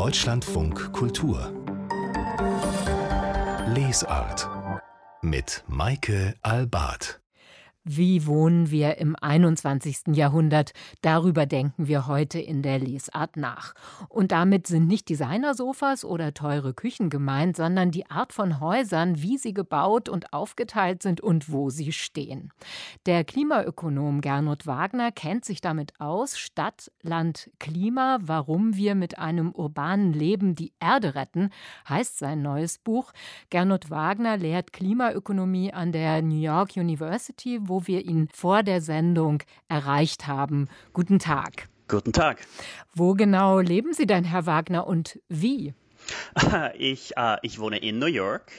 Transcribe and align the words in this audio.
Deutschlandfunk 0.00 0.94
Kultur. 0.94 1.52
Lesart 3.66 4.48
mit 5.20 5.62
Maike 5.68 6.36
Albart 6.40 7.19
wie 7.96 8.26
wohnen 8.26 8.70
wir 8.70 8.98
im 8.98 9.16
21. 9.20 10.14
Jahrhundert? 10.14 10.72
Darüber 11.02 11.44
denken 11.44 11.88
wir 11.88 12.06
heute 12.06 12.38
in 12.38 12.62
der 12.62 12.78
Lesart 12.78 13.36
nach. 13.36 13.74
Und 14.08 14.30
damit 14.30 14.68
sind 14.68 14.86
nicht 14.86 15.08
Designersofas 15.08 16.04
oder 16.04 16.32
teure 16.32 16.72
Küchen 16.72 17.10
gemeint, 17.10 17.56
sondern 17.56 17.90
die 17.90 18.08
Art 18.08 18.32
von 18.32 18.60
Häusern, 18.60 19.20
wie 19.22 19.38
sie 19.38 19.52
gebaut 19.52 20.08
und 20.08 20.32
aufgeteilt 20.32 21.02
sind 21.02 21.20
und 21.20 21.50
wo 21.50 21.70
sie 21.70 21.90
stehen. 21.90 22.52
Der 23.06 23.24
Klimaökonom 23.24 24.20
Gernot 24.20 24.68
Wagner 24.68 25.10
kennt 25.10 25.44
sich 25.44 25.60
damit 25.60 25.92
aus, 25.98 26.38
Stadt, 26.38 26.92
Land, 27.02 27.50
Klima, 27.58 28.18
warum 28.20 28.76
wir 28.76 28.94
mit 28.94 29.18
einem 29.18 29.50
urbanen 29.50 30.12
Leben 30.12 30.54
die 30.54 30.72
Erde 30.78 31.16
retten, 31.16 31.50
heißt 31.88 32.18
sein 32.18 32.40
neues 32.42 32.78
Buch. 32.78 33.12
Gernot 33.50 33.90
Wagner 33.90 34.36
lehrt 34.36 34.72
Klimaökonomie 34.72 35.72
an 35.72 35.90
der 35.90 36.22
New 36.22 36.40
York 36.40 36.76
University, 36.76 37.58
wo 37.62 37.79
wir 37.86 38.04
ihn 38.04 38.28
vor 38.32 38.62
der 38.62 38.80
Sendung 38.80 39.42
erreicht 39.68 40.26
haben. 40.26 40.68
Guten 40.92 41.18
Tag. 41.18 41.68
Guten 41.88 42.12
Tag. 42.12 42.46
Wo 42.94 43.14
genau 43.14 43.58
leben 43.58 43.92
Sie 43.92 44.06
denn, 44.06 44.24
Herr 44.24 44.46
Wagner, 44.46 44.86
und 44.86 45.18
wie? 45.28 45.74
Ich, 46.78 47.16
äh, 47.16 47.36
ich 47.42 47.58
wohne 47.58 47.78
in 47.78 47.98
New 47.98 48.06
York, 48.06 48.50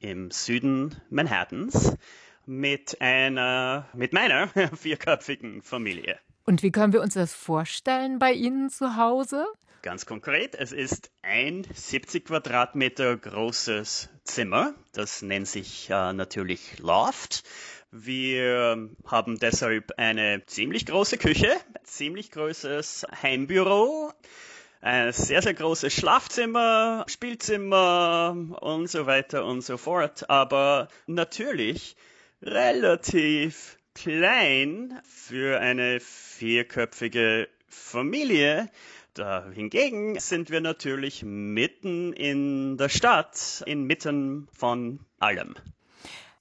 im 0.00 0.30
Süden 0.30 0.94
Manhattans, 1.10 1.96
mit 2.46 3.00
einer, 3.00 3.86
mit 3.92 4.12
meiner 4.12 4.48
vierköpfigen 4.76 5.62
Familie. 5.62 6.18
Und 6.44 6.62
wie 6.62 6.70
können 6.70 6.92
wir 6.92 7.02
uns 7.02 7.14
das 7.14 7.34
vorstellen 7.34 8.18
bei 8.18 8.32
Ihnen 8.32 8.70
zu 8.70 8.96
Hause? 8.96 9.46
Ganz 9.82 10.06
konkret, 10.06 10.54
es 10.54 10.72
ist 10.72 11.10
ein 11.22 11.66
70 11.72 12.24
Quadratmeter 12.24 13.16
großes 13.16 14.08
Zimmer. 14.24 14.74
Das 14.92 15.22
nennt 15.22 15.48
sich 15.48 15.88
äh, 15.90 16.12
natürlich 16.12 16.78
Loft. 16.78 17.44
Wir 17.98 18.90
haben 19.06 19.38
deshalb 19.38 19.92
eine 19.96 20.44
ziemlich 20.44 20.84
große 20.84 21.16
Küche, 21.16 21.50
ziemlich 21.82 22.30
großes 22.30 23.06
Heimbüro, 23.22 24.12
ein 24.82 25.12
sehr, 25.14 25.40
sehr 25.40 25.54
großes 25.54 25.94
Schlafzimmer, 25.94 27.06
Spielzimmer 27.08 28.36
und 28.60 28.88
so 28.88 29.06
weiter 29.06 29.46
und 29.46 29.62
so 29.62 29.78
fort. 29.78 30.28
Aber 30.28 30.88
natürlich 31.06 31.96
relativ 32.42 33.78
klein 33.94 35.00
für 35.08 35.58
eine 35.58 35.98
vierköpfige 35.98 37.48
Familie. 37.66 38.70
Da 39.14 39.48
hingegen 39.50 40.20
sind 40.20 40.50
wir 40.50 40.60
natürlich 40.60 41.22
mitten 41.22 42.12
in 42.12 42.76
der 42.76 42.90
Stadt, 42.90 43.62
inmitten 43.64 44.48
von 44.52 45.00
allem. 45.18 45.54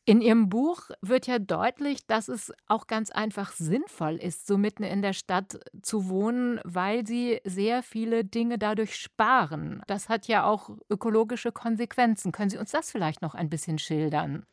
In 0.07 0.21
Ihrem 0.21 0.49
Buch 0.49 0.91
wird 1.01 1.25
ja 1.25 1.39
deutlich, 1.39 2.05
dass 2.05 2.27
es 2.27 2.53
auch 2.67 2.85
ganz 2.85 3.09
einfach 3.09 3.51
sinnvoll 3.53 4.17
ist, 4.17 4.45
so 4.45 4.55
mitten 4.55 4.83
in 4.83 5.01
der 5.01 5.13
Stadt 5.13 5.59
zu 5.81 6.09
wohnen, 6.09 6.59
weil 6.63 7.07
Sie 7.07 7.41
sehr 7.43 7.81
viele 7.81 8.23
Dinge 8.23 8.59
dadurch 8.59 8.95
sparen. 8.95 9.81
Das 9.87 10.07
hat 10.07 10.27
ja 10.27 10.45
auch 10.45 10.69
ökologische 10.91 11.51
Konsequenzen. 11.51 12.31
Können 12.31 12.51
Sie 12.51 12.59
uns 12.59 12.69
das 12.69 12.91
vielleicht 12.91 13.23
noch 13.23 13.33
ein 13.33 13.49
bisschen 13.49 13.79
schildern? 13.79 14.45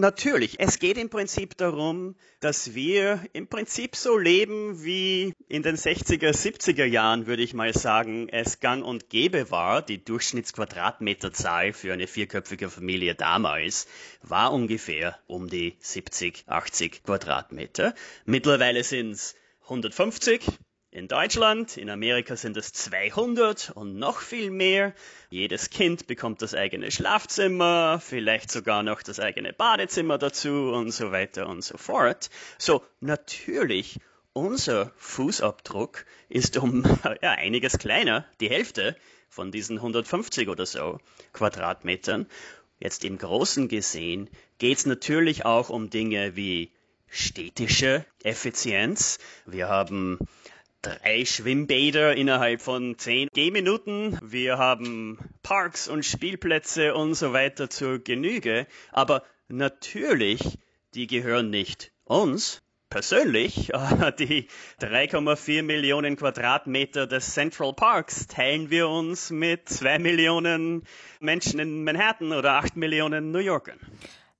Natürlich. 0.00 0.58
Es 0.58 0.78
geht 0.78 0.96
im 0.96 1.10
Prinzip 1.10 1.56
darum, 1.58 2.14
dass 2.40 2.74
wir 2.74 3.22
im 3.34 3.46
Prinzip 3.46 3.94
so 3.94 4.16
leben, 4.16 4.82
wie 4.84 5.34
in 5.48 5.62
den 5.62 5.76
60er, 5.76 6.30
70er 6.30 6.86
Jahren, 6.86 7.26
würde 7.26 7.42
ich 7.42 7.52
mal 7.52 7.74
sagen, 7.74 8.28
es 8.30 8.60
gang 8.60 8.82
und 8.84 9.10
gäbe 9.10 9.50
war. 9.50 9.82
Die 9.82 10.02
Durchschnittsquadratmeterzahl 10.02 11.74
für 11.74 11.92
eine 11.92 12.06
vierköpfige 12.06 12.70
Familie 12.70 13.14
damals 13.14 13.86
war 14.22 14.52
ungefähr 14.52 15.18
um 15.26 15.48
die 15.48 15.76
70, 15.80 16.44
80 16.46 17.04
Quadratmeter. 17.04 17.94
Mittlerweile 18.24 18.84
sind 18.84 19.10
es 19.10 19.34
150, 19.64 20.46
in 20.92 21.08
Deutschland, 21.08 21.78
in 21.78 21.88
Amerika 21.88 22.36
sind 22.36 22.54
es 22.58 22.74
200 22.74 23.70
und 23.74 23.96
noch 23.96 24.20
viel 24.20 24.50
mehr. 24.50 24.92
Jedes 25.30 25.70
Kind 25.70 26.06
bekommt 26.06 26.42
das 26.42 26.54
eigene 26.54 26.90
Schlafzimmer, 26.90 27.98
vielleicht 27.98 28.50
sogar 28.50 28.82
noch 28.82 29.02
das 29.02 29.18
eigene 29.18 29.54
Badezimmer 29.54 30.18
dazu 30.18 30.70
und 30.70 30.90
so 30.90 31.10
weiter 31.10 31.48
und 31.48 31.64
so 31.64 31.78
fort. 31.78 32.28
So, 32.58 32.84
natürlich, 33.00 34.00
unser 34.34 34.92
Fußabdruck 34.98 36.04
ist 36.28 36.58
um 36.58 36.84
ja, 37.22 37.30
einiges 37.30 37.78
kleiner, 37.78 38.26
die 38.40 38.50
Hälfte 38.50 38.94
von 39.30 39.50
diesen 39.50 39.78
150 39.78 40.50
oder 40.50 40.66
so 40.66 40.98
Quadratmetern. 41.32 42.26
Jetzt 42.78 43.06
im 43.06 43.16
Großen 43.16 43.68
gesehen 43.68 44.28
geht 44.58 44.76
es 44.76 44.84
natürlich 44.84 45.46
auch 45.46 45.70
um 45.70 45.88
Dinge 45.88 46.36
wie 46.36 46.70
städtische 47.08 48.04
Effizienz. 48.22 49.18
Wir 49.46 49.68
haben 49.68 50.18
drei 50.82 51.24
Schwimmbäder 51.24 52.16
innerhalb 52.16 52.60
von 52.60 52.98
zehn 52.98 53.28
Gehminuten. 53.32 54.18
Wir 54.20 54.58
haben 54.58 55.18
Parks 55.42 55.88
und 55.88 56.04
Spielplätze 56.04 56.94
und 56.94 57.14
so 57.14 57.32
weiter 57.32 57.70
zur 57.70 58.00
Genüge. 58.00 58.66
Aber 58.90 59.22
natürlich, 59.48 60.58
die 60.94 61.06
gehören 61.06 61.50
nicht 61.50 61.92
uns. 62.04 62.60
Persönlich, 62.90 63.72
die 64.18 64.48
3,4 64.80 65.62
Millionen 65.62 66.16
Quadratmeter 66.16 67.06
des 67.06 67.32
Central 67.32 67.72
Parks 67.72 68.26
teilen 68.26 68.68
wir 68.68 68.88
uns 68.88 69.30
mit 69.30 69.68
zwei 69.68 69.98
Millionen 69.98 70.82
Menschen 71.20 71.58
in 71.60 71.84
Manhattan 71.84 72.32
oder 72.32 72.54
acht 72.54 72.76
Millionen 72.76 73.30
New 73.30 73.38
Yorkern. 73.38 73.78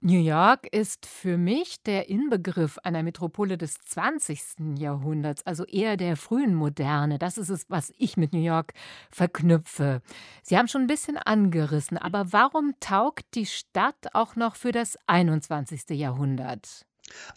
New 0.04 0.18
York 0.18 0.66
ist 0.72 1.06
für 1.06 1.38
mich 1.38 1.80
der 1.84 2.08
Inbegriff 2.08 2.76
einer 2.78 3.04
Metropole 3.04 3.56
des 3.56 3.74
20. 3.82 4.76
Jahrhunderts, 4.76 5.46
also 5.46 5.64
eher 5.64 5.96
der 5.96 6.16
frühen 6.16 6.56
Moderne. 6.56 7.20
Das 7.20 7.38
ist 7.38 7.50
es, 7.50 7.70
was 7.70 7.92
ich 7.98 8.16
mit 8.16 8.32
New 8.32 8.42
York 8.42 8.74
verknüpfe. 9.12 10.02
Sie 10.42 10.58
haben 10.58 10.66
schon 10.66 10.80
ein 10.80 10.86
bisschen 10.88 11.18
angerissen, 11.18 11.98
aber 11.98 12.32
warum 12.32 12.74
taugt 12.80 13.26
die 13.34 13.46
Stadt 13.46 14.12
auch 14.12 14.34
noch 14.34 14.56
für 14.56 14.72
das 14.72 14.98
21. 15.06 15.90
Jahrhundert? 15.90 16.84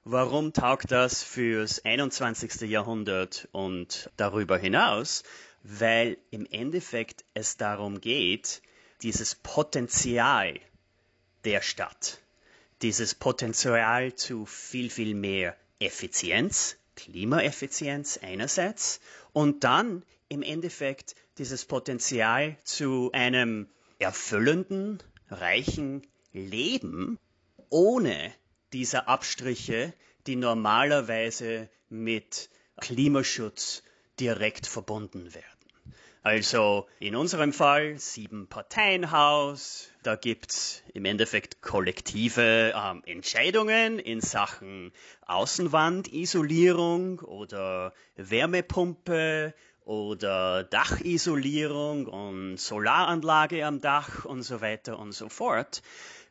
Warum 0.03 0.51
taugt 0.51 0.89
das 0.89 1.21
fürs 1.21 1.85
21. 1.85 2.61
Jahrhundert 2.61 3.47
und 3.51 4.09
darüber 4.17 4.57
hinaus? 4.57 5.21
Weil 5.61 6.17
im 6.31 6.47
Endeffekt 6.49 7.25
es 7.35 7.57
darum 7.57 8.01
geht, 8.01 8.63
dieses 9.03 9.35
Potenzial 9.35 10.59
der 11.43 11.61
Stadt 11.61 12.24
dieses 12.81 13.15
Potenzial 13.15 14.15
zu 14.15 14.45
viel, 14.45 14.89
viel 14.89 15.15
mehr 15.15 15.55
Effizienz, 15.79 16.77
Klimaeffizienz 16.95 18.19
einerseits 18.21 18.99
und 19.33 19.63
dann 19.63 20.03
im 20.29 20.41
Endeffekt 20.41 21.15
dieses 21.37 21.65
Potenzial 21.65 22.57
zu 22.63 23.11
einem 23.13 23.67
erfüllenden, 23.99 25.01
reichen 25.29 26.05
Leben 26.31 27.19
ohne 27.69 28.33
diese 28.73 29.07
Abstriche, 29.07 29.93
die 30.27 30.35
normalerweise 30.35 31.69
mit 31.89 32.49
Klimaschutz 32.77 33.83
direkt 34.19 34.67
verbunden 34.67 35.33
werden. 35.33 35.54
Also 36.25 36.87
in 36.99 37.15
unserem 37.15 37.53
Fall 37.53 37.99
sieben 37.99 38.47
Parteienhaus. 38.47 39.91
Da 40.01 40.15
gibt's 40.15 40.81
im 40.95 41.05
Endeffekt 41.05 41.61
kollektive 41.61 42.73
ähm, 42.75 43.03
Entscheidungen 43.05 43.99
in 43.99 44.21
Sachen 44.21 44.91
Außenwandisolierung 45.27 47.19
oder 47.19 47.93
Wärmepumpe 48.15 49.53
oder 49.81 50.63
Dachisolierung 50.63 52.07
und 52.07 52.57
Solaranlage 52.57 53.63
am 53.63 53.79
Dach 53.79 54.25
und 54.25 54.41
so 54.41 54.61
weiter 54.61 54.97
und 54.97 55.11
so 55.11 55.29
fort. 55.29 55.83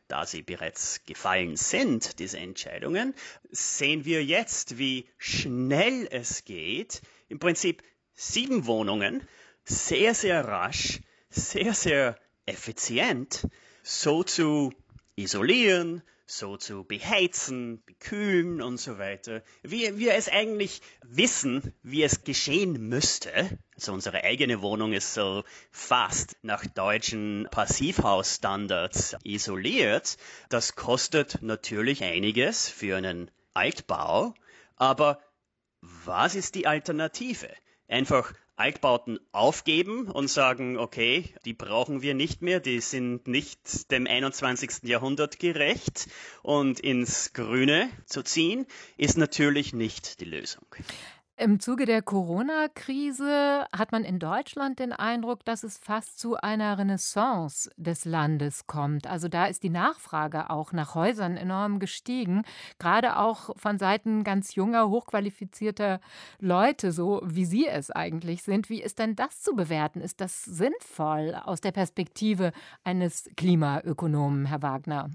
Da 0.09 0.25
sie 0.25 0.41
bereits 0.41 1.05
gefallen 1.05 1.55
sind, 1.55 2.19
diese 2.19 2.37
Entscheidungen, 2.37 3.13
sehen 3.49 4.03
wir 4.03 4.25
jetzt, 4.25 4.77
wie 4.77 5.07
schnell 5.17 6.05
es 6.11 6.43
geht, 6.43 7.01
im 7.29 7.39
Prinzip 7.39 7.81
sieben 8.13 8.65
Wohnungen 8.65 9.25
sehr, 9.65 10.13
sehr 10.13 10.47
rasch, 10.47 11.01
sehr, 11.29 11.73
sehr 11.73 12.17
effizient 12.45 13.47
so 13.83 14.23
zu 14.23 14.73
isolieren, 15.15 16.01
so 16.27 16.57
zu 16.57 16.83
beheizen, 16.83 17.83
bekühlen 17.85 18.61
und 18.61 18.77
so 18.77 18.97
weiter, 18.97 19.43
wie 19.61 19.97
wir 19.97 20.15
es 20.15 20.27
eigentlich 20.27 20.81
wissen, 21.03 21.73
wie 21.83 22.03
es 22.03 22.23
geschehen 22.23 22.89
müsste. 22.89 23.59
Also 23.75 23.93
unsere 23.93 24.23
eigene 24.23 24.61
Wohnung 24.61 24.93
ist 24.93 25.13
so 25.13 25.43
fast 25.71 26.35
nach 26.41 26.65
deutschen 26.65 27.47
Passivhausstandards 27.51 29.17
isoliert. 29.23 30.17
Das 30.49 30.75
kostet 30.75 31.41
natürlich 31.41 32.03
einiges 32.03 32.69
für 32.69 32.97
einen 32.97 33.29
Altbau, 33.53 34.33
aber 34.75 35.21
was 35.81 36.33
ist 36.33 36.55
die 36.55 36.65
Alternative? 36.65 37.49
Einfach 37.87 38.33
Altbauten 38.57 39.19
aufgeben 39.31 40.09
und 40.09 40.29
sagen, 40.29 40.77
okay, 40.77 41.33
die 41.43 41.53
brauchen 41.53 42.01
wir 42.01 42.13
nicht 42.13 42.41
mehr, 42.41 42.59
die 42.59 42.79
sind 42.79 43.27
nicht 43.27 43.91
dem 43.91 44.07
21. 44.07 44.83
Jahrhundert 44.83 45.39
gerecht 45.39 46.07
und 46.41 46.79
ins 46.79 47.33
Grüne 47.33 47.89
zu 48.05 48.23
ziehen, 48.23 48.65
ist 48.97 49.17
natürlich 49.17 49.73
nicht 49.73 50.21
die 50.21 50.25
Lösung. 50.25 50.65
Im 51.37 51.59
Zuge 51.59 51.85
der 51.85 52.01
Corona-Krise 52.01 53.65
hat 53.75 53.91
man 53.91 54.05
in 54.05 54.19
Deutschland 54.19 54.79
den 54.79 54.93
Eindruck, 54.93 55.43
dass 55.43 55.63
es 55.63 55.77
fast 55.77 56.17
zu 56.17 56.37
einer 56.37 56.77
Renaissance 56.77 57.69
des 57.75 58.05
Landes 58.05 58.67
kommt. 58.67 59.05
Also 59.05 59.27
da 59.27 59.45
ist 59.45 59.61
die 59.63 59.69
Nachfrage 59.69 60.49
auch 60.49 60.71
nach 60.71 60.95
Häusern 60.95 61.35
enorm 61.35 61.79
gestiegen, 61.79 62.43
gerade 62.79 63.17
auch 63.19 63.49
von 63.57 63.77
Seiten 63.77 64.23
ganz 64.23 64.55
junger, 64.55 64.87
hochqualifizierter 64.87 65.99
Leute, 66.39 66.93
so 66.93 67.21
wie 67.25 67.43
Sie 67.43 67.67
es 67.67 67.91
eigentlich 67.91 68.43
sind. 68.43 68.69
Wie 68.69 68.81
ist 68.81 68.99
denn 68.99 69.17
das 69.17 69.41
zu 69.41 69.57
bewerten? 69.57 69.99
Ist 69.99 70.21
das 70.21 70.45
sinnvoll 70.45 71.35
aus 71.43 71.59
der 71.59 71.73
Perspektive 71.73 72.53
eines 72.85 73.29
Klimaökonomen, 73.35 74.45
Herr 74.45 74.61
Wagner? 74.61 75.09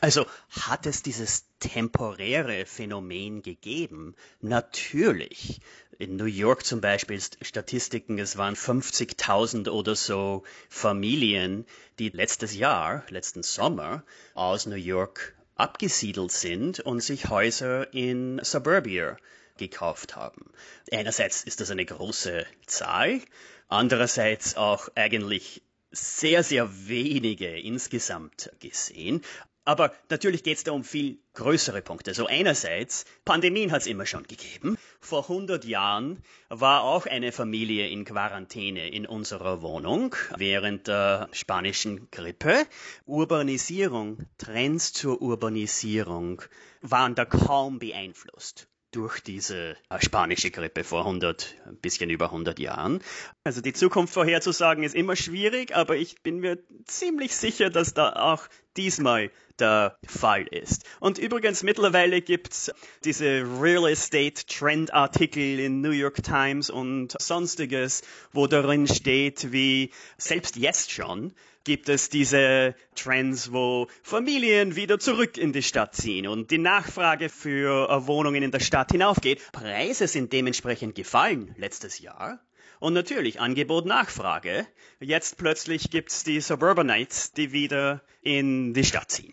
Also 0.00 0.26
hat 0.50 0.86
es 0.86 1.02
dieses 1.02 1.46
temporäre 1.58 2.66
Phänomen 2.66 3.42
gegeben? 3.42 4.14
Natürlich. 4.40 5.60
In 5.98 6.16
New 6.16 6.24
York 6.24 6.66
zum 6.66 6.80
Beispiel 6.80 7.20
Statistiken, 7.20 8.18
es 8.18 8.36
waren 8.36 8.54
50.000 8.54 9.70
oder 9.70 9.94
so 9.94 10.42
Familien, 10.68 11.64
die 11.98 12.08
letztes 12.08 12.54
Jahr, 12.54 13.04
letzten 13.08 13.42
Sommer 13.42 14.02
aus 14.34 14.66
New 14.66 14.74
York 14.74 15.34
abgesiedelt 15.54 16.32
sind 16.32 16.80
und 16.80 17.00
sich 17.00 17.28
Häuser 17.28 17.92
in 17.94 18.40
Suburbia 18.42 19.16
gekauft 19.58 20.16
haben. 20.16 20.50
Einerseits 20.90 21.44
ist 21.44 21.60
das 21.60 21.70
eine 21.70 21.84
große 21.84 22.46
Zahl, 22.66 23.20
andererseits 23.68 24.56
auch 24.56 24.88
eigentlich 24.96 25.62
sehr, 25.92 26.42
sehr 26.42 26.88
wenige 26.88 27.60
insgesamt 27.60 28.50
gesehen. 28.60 29.22
Aber 29.64 29.92
natürlich 30.10 30.42
geht 30.42 30.58
es 30.58 30.64
da 30.64 30.72
um 30.72 30.82
viel 30.82 31.18
größere 31.34 31.82
Punkte. 31.82 32.14
So 32.14 32.26
einerseits, 32.26 33.04
Pandemien 33.24 33.70
hat 33.70 33.82
es 33.82 33.86
immer 33.86 34.06
schon 34.06 34.24
gegeben. 34.24 34.76
Vor 35.00 35.22
100 35.22 35.64
Jahren 35.64 36.22
war 36.48 36.82
auch 36.82 37.06
eine 37.06 37.30
Familie 37.30 37.88
in 37.88 38.04
Quarantäne 38.04 38.88
in 38.88 39.06
unserer 39.06 39.62
Wohnung 39.62 40.16
während 40.36 40.88
der 40.88 41.28
spanischen 41.32 42.10
Grippe. 42.10 42.66
Urbanisierung, 43.06 44.26
Trends 44.36 44.92
zur 44.92 45.22
Urbanisierung 45.22 46.42
waren 46.80 47.14
da 47.14 47.24
kaum 47.24 47.78
beeinflusst 47.78 48.66
durch 48.92 49.20
diese 49.20 49.76
äh, 49.88 50.00
spanische 50.00 50.50
Grippe 50.50 50.84
vor 50.84 51.00
100, 51.00 51.56
ein 51.66 51.76
bisschen 51.78 52.10
über 52.10 52.26
100 52.26 52.58
Jahren. 52.58 53.02
Also 53.42 53.60
die 53.60 53.72
Zukunft 53.72 54.12
vorherzusagen 54.12 54.84
ist 54.84 54.94
immer 54.94 55.16
schwierig, 55.16 55.74
aber 55.74 55.96
ich 55.96 56.22
bin 56.22 56.38
mir 56.38 56.58
ziemlich 56.84 57.34
sicher, 57.34 57.70
dass 57.70 57.94
da 57.94 58.12
auch 58.12 58.46
diesmal 58.76 59.30
der 59.58 59.96
Fall 60.06 60.46
ist. 60.46 60.84
Und 61.00 61.18
übrigens, 61.18 61.62
mittlerweile 61.62 62.20
gibt's 62.20 62.72
diese 63.04 63.44
Real 63.60 63.88
Estate 63.88 64.46
Trend 64.46 64.92
Artikel 64.92 65.60
in 65.60 65.80
New 65.80 65.90
York 65.90 66.22
Times 66.22 66.70
und 66.70 67.14
sonstiges, 67.20 68.02
wo 68.32 68.46
darin 68.46 68.86
steht, 68.86 69.52
wie 69.52 69.90
selbst 70.16 70.56
jetzt 70.56 70.90
schon 70.90 71.32
gibt 71.64 71.88
es 71.88 72.08
diese 72.08 72.74
Trends, 72.96 73.52
wo 73.52 73.86
Familien 74.02 74.74
wieder 74.74 74.98
zurück 74.98 75.38
in 75.38 75.52
die 75.52 75.62
Stadt 75.62 75.94
ziehen 75.94 76.26
und 76.26 76.50
die 76.50 76.58
Nachfrage 76.58 77.28
für 77.28 78.06
Wohnungen 78.06 78.42
in 78.42 78.50
der 78.50 78.58
Stadt 78.60 78.90
hinaufgeht. 78.90 79.40
Preise 79.52 80.08
sind 80.08 80.32
dementsprechend 80.32 80.96
gefallen 80.96 81.54
letztes 81.56 82.00
Jahr. 82.00 82.40
Und 82.82 82.94
natürlich 82.94 83.40
Angebot, 83.40 83.86
Nachfrage. 83.86 84.66
Jetzt 84.98 85.38
plötzlich 85.38 85.90
gibt's 85.90 86.24
die 86.24 86.40
Suburbanites, 86.40 87.30
die 87.30 87.52
wieder 87.52 88.02
in 88.22 88.74
die 88.74 88.82
Stadt 88.82 89.08
ziehen. 89.08 89.32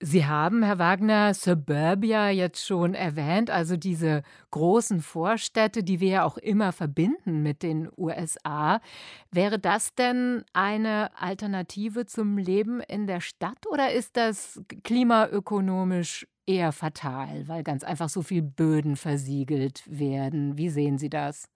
Sie 0.00 0.24
haben, 0.24 0.62
Herr 0.62 0.78
Wagner, 0.78 1.34
Suburbia 1.34 2.30
jetzt 2.30 2.66
schon 2.66 2.94
erwähnt, 2.94 3.50
also 3.50 3.76
diese 3.76 4.22
großen 4.50 5.02
Vorstädte, 5.02 5.84
die 5.84 6.00
wir 6.00 6.08
ja 6.08 6.24
auch 6.24 6.38
immer 6.38 6.72
verbinden 6.72 7.42
mit 7.42 7.62
den 7.62 7.90
USA. 7.98 8.80
Wäre 9.30 9.58
das 9.58 9.94
denn 9.94 10.42
eine 10.54 11.10
Alternative 11.20 12.06
zum 12.06 12.38
Leben 12.38 12.80
in 12.80 13.06
der 13.06 13.20
Stadt 13.20 13.66
oder 13.70 13.92
ist 13.92 14.16
das 14.16 14.62
klimaökonomisch 14.84 16.26
eher 16.46 16.72
fatal, 16.72 17.46
weil 17.46 17.62
ganz 17.62 17.84
einfach 17.84 18.08
so 18.08 18.22
viel 18.22 18.40
Böden 18.40 18.96
versiegelt 18.96 19.82
werden? 19.86 20.56
Wie 20.56 20.70
sehen 20.70 20.96
Sie 20.96 21.10
das? 21.10 21.50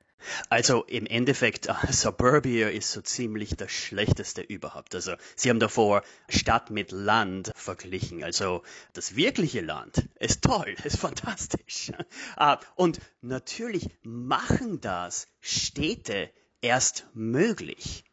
Also 0.48 0.84
im 0.84 1.06
Endeffekt, 1.06 1.68
uh, 1.68 1.92
Suburbia 1.92 2.68
ist 2.68 2.92
so 2.92 3.00
ziemlich 3.00 3.56
das 3.56 3.70
Schlechteste 3.70 4.42
überhaupt. 4.42 4.94
Also 4.94 5.14
Sie 5.36 5.50
haben 5.50 5.60
davor 5.60 6.02
Stadt 6.28 6.70
mit 6.70 6.92
Land 6.92 7.52
verglichen. 7.54 8.24
Also 8.24 8.62
das 8.92 9.16
wirkliche 9.16 9.60
Land 9.60 10.08
ist 10.18 10.42
toll, 10.42 10.74
ist 10.84 10.98
fantastisch. 10.98 11.92
Uh, 12.38 12.56
und 12.74 13.00
natürlich 13.20 13.88
machen 14.02 14.80
das 14.80 15.28
Städte 15.40 16.30
erst 16.60 17.06
möglich. 17.14 18.04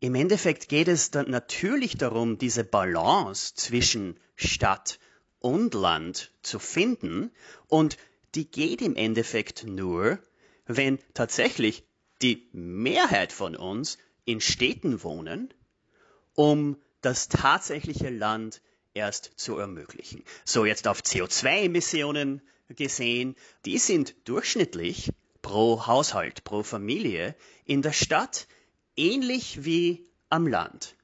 Im 0.00 0.14
Endeffekt 0.14 0.68
geht 0.68 0.88
es 0.88 1.10
dann 1.10 1.30
natürlich 1.30 1.96
darum, 1.96 2.36
diese 2.36 2.64
Balance 2.64 3.54
zwischen 3.54 4.20
Stadt 4.34 4.98
und 5.38 5.72
Land 5.72 6.32
zu 6.42 6.58
finden. 6.58 7.30
Und 7.68 7.96
die 8.34 8.50
geht 8.50 8.82
im 8.82 8.94
Endeffekt 8.94 9.64
nur, 9.64 10.18
wenn 10.66 10.98
tatsächlich 11.14 11.84
die 12.22 12.48
Mehrheit 12.52 13.32
von 13.32 13.56
uns 13.56 13.98
in 14.24 14.40
Städten 14.40 15.02
wohnen, 15.02 15.52
um 16.34 16.76
das 17.00 17.28
tatsächliche 17.28 18.10
Land 18.10 18.60
erst 18.94 19.32
zu 19.36 19.58
ermöglichen. 19.58 20.24
So 20.44 20.64
jetzt 20.64 20.88
auf 20.88 21.00
CO2-Emissionen 21.00 22.42
gesehen, 22.68 23.36
die 23.64 23.78
sind 23.78 24.16
durchschnittlich 24.24 25.12
pro 25.42 25.86
Haushalt, 25.86 26.42
pro 26.42 26.62
Familie 26.62 27.36
in 27.64 27.82
der 27.82 27.92
Stadt 27.92 28.48
ähnlich 28.96 29.64
wie 29.64 30.08
am 30.28 30.46
Land. 30.46 30.96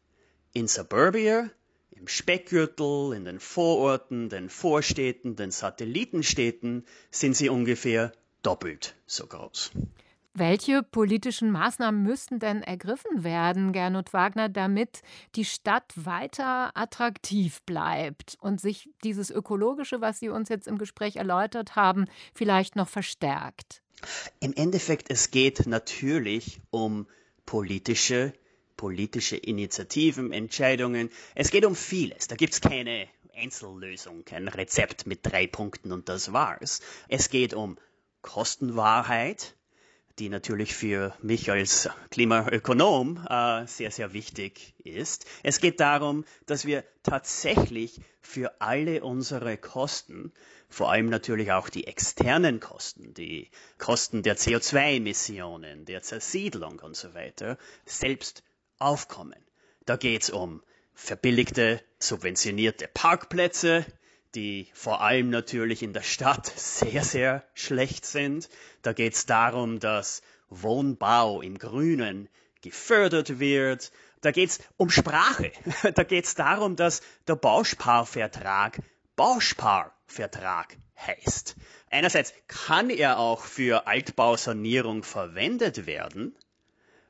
In 0.53 0.67
Suburbia, 0.67 1.51
im 1.91 2.09
Speckgürtel, 2.09 3.13
in 3.15 3.25
den 3.25 3.39
Vororten, 3.39 4.29
den 4.29 4.49
Vorstädten, 4.49 5.37
den 5.37 5.53
Satellitenstädten 5.53 6.85
sind 7.11 7.37
sie 7.37 7.49
ungefähr 7.49 8.13
doppelt 8.43 8.95
so 9.07 9.27
groß. 9.27 9.73
Welche 10.35 10.83
politischen 10.83 11.51
Maßnahmen 11.51 12.03
müssten 12.03 12.39
denn 12.39 12.63
ergriffen 12.63 13.23
werden, 13.23 13.73
Gernot 13.73 14.15
Wagner, 14.15 14.49
damit 14.49 15.03
die 15.35 15.45
Stadt 15.45 15.93
weiter 15.95 16.75
attraktiv 16.75 17.61
bleibt 17.67 18.39
und 18.41 18.59
sich 18.59 18.89
dieses 19.05 19.31
Ökologische, 19.31 20.01
was 20.01 20.21
Sie 20.21 20.31
uns 20.31 20.49
jetzt 20.49 20.67
im 20.67 20.79
Gespräch 20.79 21.17
erläutert 21.17 21.77
haben, 21.77 22.07
vielleicht 22.33 22.77
noch 22.77 22.89
verstärkt? 22.89 23.83
Im 24.41 24.55
Endeffekt, 24.55 25.11
es 25.11 25.31
geht 25.31 25.67
natürlich 25.67 26.63
um 26.71 27.07
politische, 27.45 28.33
politische 28.79 29.37
Initiativen, 29.37 30.33
Entscheidungen. 30.33 31.11
Es 31.35 31.51
geht 31.51 31.67
um 31.67 31.77
vieles. 31.77 32.27
Da 32.27 32.37
gibt 32.37 32.55
es 32.55 32.63
keine 32.63 33.07
Einzellösung, 33.37 34.25
kein 34.25 34.49
Rezept 34.49 35.07
mit 35.07 35.21
drei 35.23 35.47
Punkten 35.47 35.93
und 35.93 36.09
das 36.09 36.33
war's. 36.33 36.81
Es 37.09 37.29
geht 37.29 37.53
um 37.53 37.77
Kostenwahrheit, 38.23 39.55
die 40.19 40.29
natürlich 40.29 40.75
für 40.75 41.15
mich 41.23 41.51
als 41.51 41.89
Klimaökonom 42.11 43.27
äh, 43.29 43.67
sehr, 43.67 43.91
sehr 43.91 44.13
wichtig 44.13 44.75
ist. 44.85 45.27
Es 45.43 45.61
geht 45.61 45.81
darum, 45.81 46.25
dass 46.47 46.65
wir 46.65 46.85
tatsächlich 47.03 48.01
für 48.21 48.61
alle 48.61 49.03
unsere 49.03 49.57
Kosten, 49.57 50.33
vor 50.69 50.91
allem 50.91 51.09
natürlich 51.09 51.53
auch 51.53 51.69
die 51.69 51.87
externen 51.87 52.61
Kosten, 52.61 53.15
die 53.15 53.51
Kosten 53.79 54.23
der 54.23 54.37
CO2-Emissionen, 54.37 55.85
der 55.85 56.03
Zersiedlung 56.03 56.79
und 56.81 56.97
so 56.97 57.15
weiter, 57.15 57.59
selbst 57.85 58.43
aufkommen. 58.79 59.45
Da 59.85 59.97
geht 59.97 60.23
es 60.23 60.31
um 60.31 60.63
verbilligte, 60.95 61.83
subventionierte 61.99 62.89
Parkplätze, 62.89 63.87
die 64.35 64.69
vor 64.75 65.01
allem 65.03 65.31
natürlich 65.31 65.83
in 65.83 65.93
der 65.93 66.03
Stadt 66.03 66.47
sehr, 66.57 67.05
sehr 67.05 67.45
schlecht 67.55 68.07
sind. 68.07 68.49
Da 68.83 68.93
geht 68.93 69.15
es 69.15 69.27
darum, 69.27 69.81
dass 69.81 70.23
Wohnbau 70.49 71.41
im 71.43 71.59
Grünen 71.59 72.29
gefördert 72.63 73.39
wird. 73.39 73.93
Da 74.21 74.31
geht 74.31 74.51
es 74.51 74.61
um 74.77 74.91
Sprache. 74.91 75.53
Da 75.95 76.05
geht 76.05 76.25
es 76.25 76.35
darum, 76.35 76.77
dass 76.77 77.03
der 77.27 77.37
Bausparvertrag 77.37 78.81
Bausparvertrag 79.17 80.77
heißt. 80.99 81.57
Einerseits 81.91 82.33
kann 82.47 82.89
er 82.89 83.19
auch 83.19 83.45
für 83.45 83.87
Altbausanierung 83.87 85.03
verwendet 85.03 85.87
werden, 85.87 86.35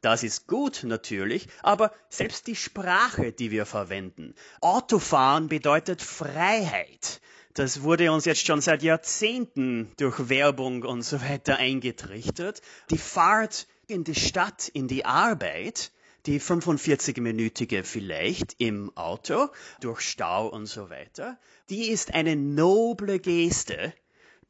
das 0.02 0.22
ist 0.22 0.46
gut 0.46 0.82
natürlich, 0.84 1.48
aber 1.62 1.92
selbst 2.08 2.46
die 2.46 2.56
Sprache, 2.56 3.32
die 3.32 3.50
wir 3.50 3.66
verwenden. 3.66 4.34
Autofahren 4.60 5.48
bedeutet 5.48 6.02
Freiheit. 6.02 7.20
Das 7.54 7.82
wurde 7.82 8.10
uns 8.12 8.24
jetzt 8.24 8.46
schon 8.46 8.60
seit 8.60 8.82
Jahrzehnten 8.82 9.92
durch 9.98 10.28
Werbung 10.28 10.84
und 10.84 11.02
so 11.02 11.20
weiter 11.20 11.56
eingetrichtert. 11.56 12.62
Die 12.90 12.98
Fahrt 12.98 13.66
in 13.86 14.04
die 14.04 14.14
Stadt, 14.14 14.68
in 14.68 14.88
die 14.88 15.04
Arbeit, 15.04 15.92
die 16.26 16.40
45-minütige 16.40 17.84
vielleicht 17.84 18.56
im 18.58 18.96
Auto, 18.96 19.48
durch 19.80 20.00
Stau 20.00 20.48
und 20.48 20.66
so 20.66 20.90
weiter, 20.90 21.38
die 21.68 21.90
ist 21.90 22.14
eine 22.14 22.36
noble 22.36 23.18
Geste 23.18 23.92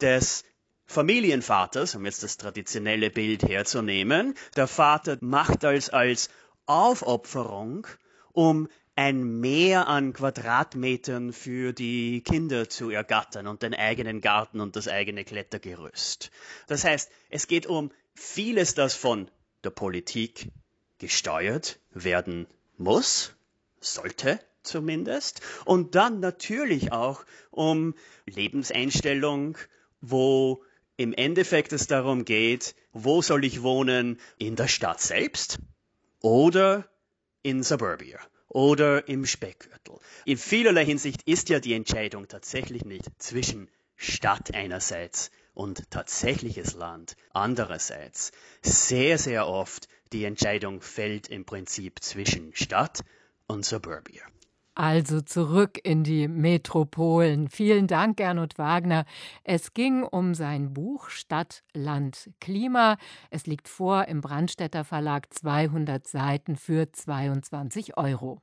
des 0.01 0.45
Familienvaters, 0.85 1.95
um 1.95 2.05
jetzt 2.05 2.23
das 2.23 2.37
traditionelle 2.37 3.09
Bild 3.09 3.43
herzunehmen. 3.43 4.35
Der 4.55 4.67
Vater 4.67 5.17
macht 5.21 5.65
als, 5.65 5.89
als 5.89 6.29
Aufopferung, 6.65 7.87
um 8.31 8.67
ein 8.95 9.39
Mehr 9.39 9.87
an 9.87 10.13
Quadratmetern 10.13 11.33
für 11.33 11.73
die 11.73 12.21
Kinder 12.21 12.69
zu 12.69 12.91
ergattern 12.91 13.47
und 13.47 13.63
den 13.63 13.73
eigenen 13.73 14.21
Garten 14.21 14.59
und 14.59 14.75
das 14.75 14.87
eigene 14.87 15.23
Klettergerüst. 15.23 16.29
Das 16.67 16.83
heißt, 16.83 17.09
es 17.29 17.47
geht 17.47 17.65
um 17.65 17.91
vieles, 18.13 18.75
das 18.75 18.93
von 18.95 19.31
der 19.63 19.71
Politik 19.71 20.51
gesteuert 20.99 21.79
werden 21.91 22.47
muss, 22.77 23.33
sollte 23.79 24.39
zumindest, 24.61 25.41
und 25.65 25.95
dann 25.95 26.19
natürlich 26.19 26.91
auch 26.91 27.25
um 27.49 27.95
Lebenseinstellung, 28.25 29.57
wo 30.01 30.63
im 30.97 31.13
Endeffekt 31.13 31.73
es 31.73 31.87
darum 31.87 32.25
geht, 32.25 32.75
wo 32.91 33.21
soll 33.21 33.45
ich 33.45 33.63
wohnen, 33.63 34.19
in 34.37 34.55
der 34.55 34.67
Stadt 34.67 35.01
selbst 35.01 35.59
oder 36.21 36.87
in 37.41 37.63
Suburbia 37.63 38.19
oder 38.47 39.07
im 39.07 39.25
Speckgürtel. 39.25 39.99
In 40.25 40.37
vielerlei 40.37 40.85
Hinsicht 40.85 41.23
ist 41.23 41.49
ja 41.49 41.59
die 41.59 41.73
Entscheidung 41.73 42.27
tatsächlich 42.27 42.85
nicht 42.85 43.09
zwischen 43.17 43.69
Stadt 43.95 44.53
einerseits 44.53 45.31
und 45.53 45.89
tatsächliches 45.89 46.73
Land 46.73 47.15
andererseits. 47.31 48.31
Sehr, 48.61 49.17
sehr 49.17 49.47
oft 49.47 49.87
die 50.11 50.25
Entscheidung 50.25 50.81
fällt 50.81 51.27
im 51.27 51.45
Prinzip 51.45 52.03
zwischen 52.03 52.55
Stadt 52.55 53.03
und 53.47 53.65
Suburbia. 53.65 54.23
Also 54.75 55.21
zurück 55.21 55.79
in 55.83 56.03
die 56.03 56.27
Metropolen. 56.27 57.47
Vielen 57.47 57.87
Dank, 57.87 58.17
Gernot 58.17 58.57
Wagner. 58.57 59.05
Es 59.43 59.73
ging 59.73 60.03
um 60.03 60.33
sein 60.33 60.73
Buch 60.73 61.09
Stadt, 61.09 61.63
Land, 61.73 62.31
Klima. 62.39 62.97
Es 63.29 63.45
liegt 63.45 63.67
vor 63.67 64.07
im 64.07 64.21
Brandstätter 64.21 64.83
Verlag 64.83 65.31
200 65.33 66.07
Seiten 66.07 66.55
für 66.55 66.91
22 66.91 67.97
Euro 67.97 68.41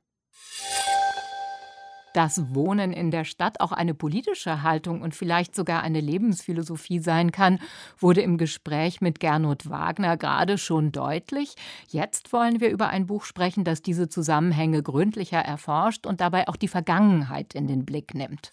dass 2.13 2.53
Wohnen 2.53 2.93
in 2.93 3.11
der 3.11 3.25
Stadt 3.25 3.59
auch 3.59 3.71
eine 3.71 3.93
politische 3.93 4.63
Haltung 4.63 5.01
und 5.01 5.15
vielleicht 5.15 5.55
sogar 5.55 5.83
eine 5.83 6.01
Lebensphilosophie 6.01 6.99
sein 6.99 7.31
kann, 7.31 7.59
wurde 7.99 8.21
im 8.21 8.37
Gespräch 8.37 9.01
mit 9.01 9.19
Gernot 9.19 9.69
Wagner 9.69 10.17
gerade 10.17 10.57
schon 10.57 10.91
deutlich. 10.91 11.55
Jetzt 11.87 12.33
wollen 12.33 12.59
wir 12.59 12.69
über 12.69 12.89
ein 12.89 13.07
Buch 13.07 13.23
sprechen, 13.23 13.63
das 13.63 13.81
diese 13.81 14.09
Zusammenhänge 14.09 14.83
gründlicher 14.83 15.39
erforscht 15.39 16.05
und 16.05 16.21
dabei 16.21 16.47
auch 16.47 16.55
die 16.55 16.67
Vergangenheit 16.67 17.55
in 17.55 17.67
den 17.67 17.85
Blick 17.85 18.13
nimmt. 18.13 18.51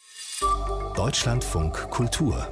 Deutschlandfunk 0.96 1.90
Kultur 1.90 2.48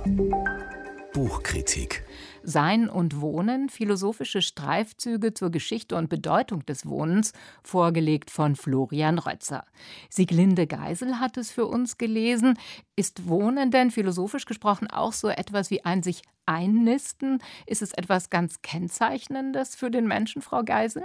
Buchkritik 1.16 2.04
sein 2.46 2.88
und 2.88 3.20
Wohnen, 3.20 3.68
philosophische 3.68 4.40
Streifzüge 4.40 5.34
zur 5.34 5.50
Geschichte 5.50 5.96
und 5.96 6.08
Bedeutung 6.08 6.64
des 6.64 6.86
Wohnens, 6.86 7.32
vorgelegt 7.62 8.30
von 8.30 8.56
Florian 8.56 9.18
Rötzer. 9.18 9.64
Sieglinde 10.08 10.66
Geisel 10.66 11.18
hat 11.18 11.36
es 11.36 11.50
für 11.50 11.66
uns 11.66 11.98
gelesen. 11.98 12.58
Ist 12.94 13.28
Wohnen 13.28 13.70
denn 13.70 13.90
philosophisch 13.90 14.46
gesprochen 14.46 14.88
auch 14.88 15.12
so 15.12 15.28
etwas 15.28 15.70
wie 15.70 15.84
ein 15.84 16.02
sich 16.02 16.22
einnisten? 16.46 17.42
Ist 17.66 17.82
es 17.82 17.92
etwas 17.92 18.30
ganz 18.30 18.62
Kennzeichnendes 18.62 19.74
für 19.74 19.90
den 19.90 20.06
Menschen, 20.06 20.40
Frau 20.40 20.62
Geisel? 20.62 21.02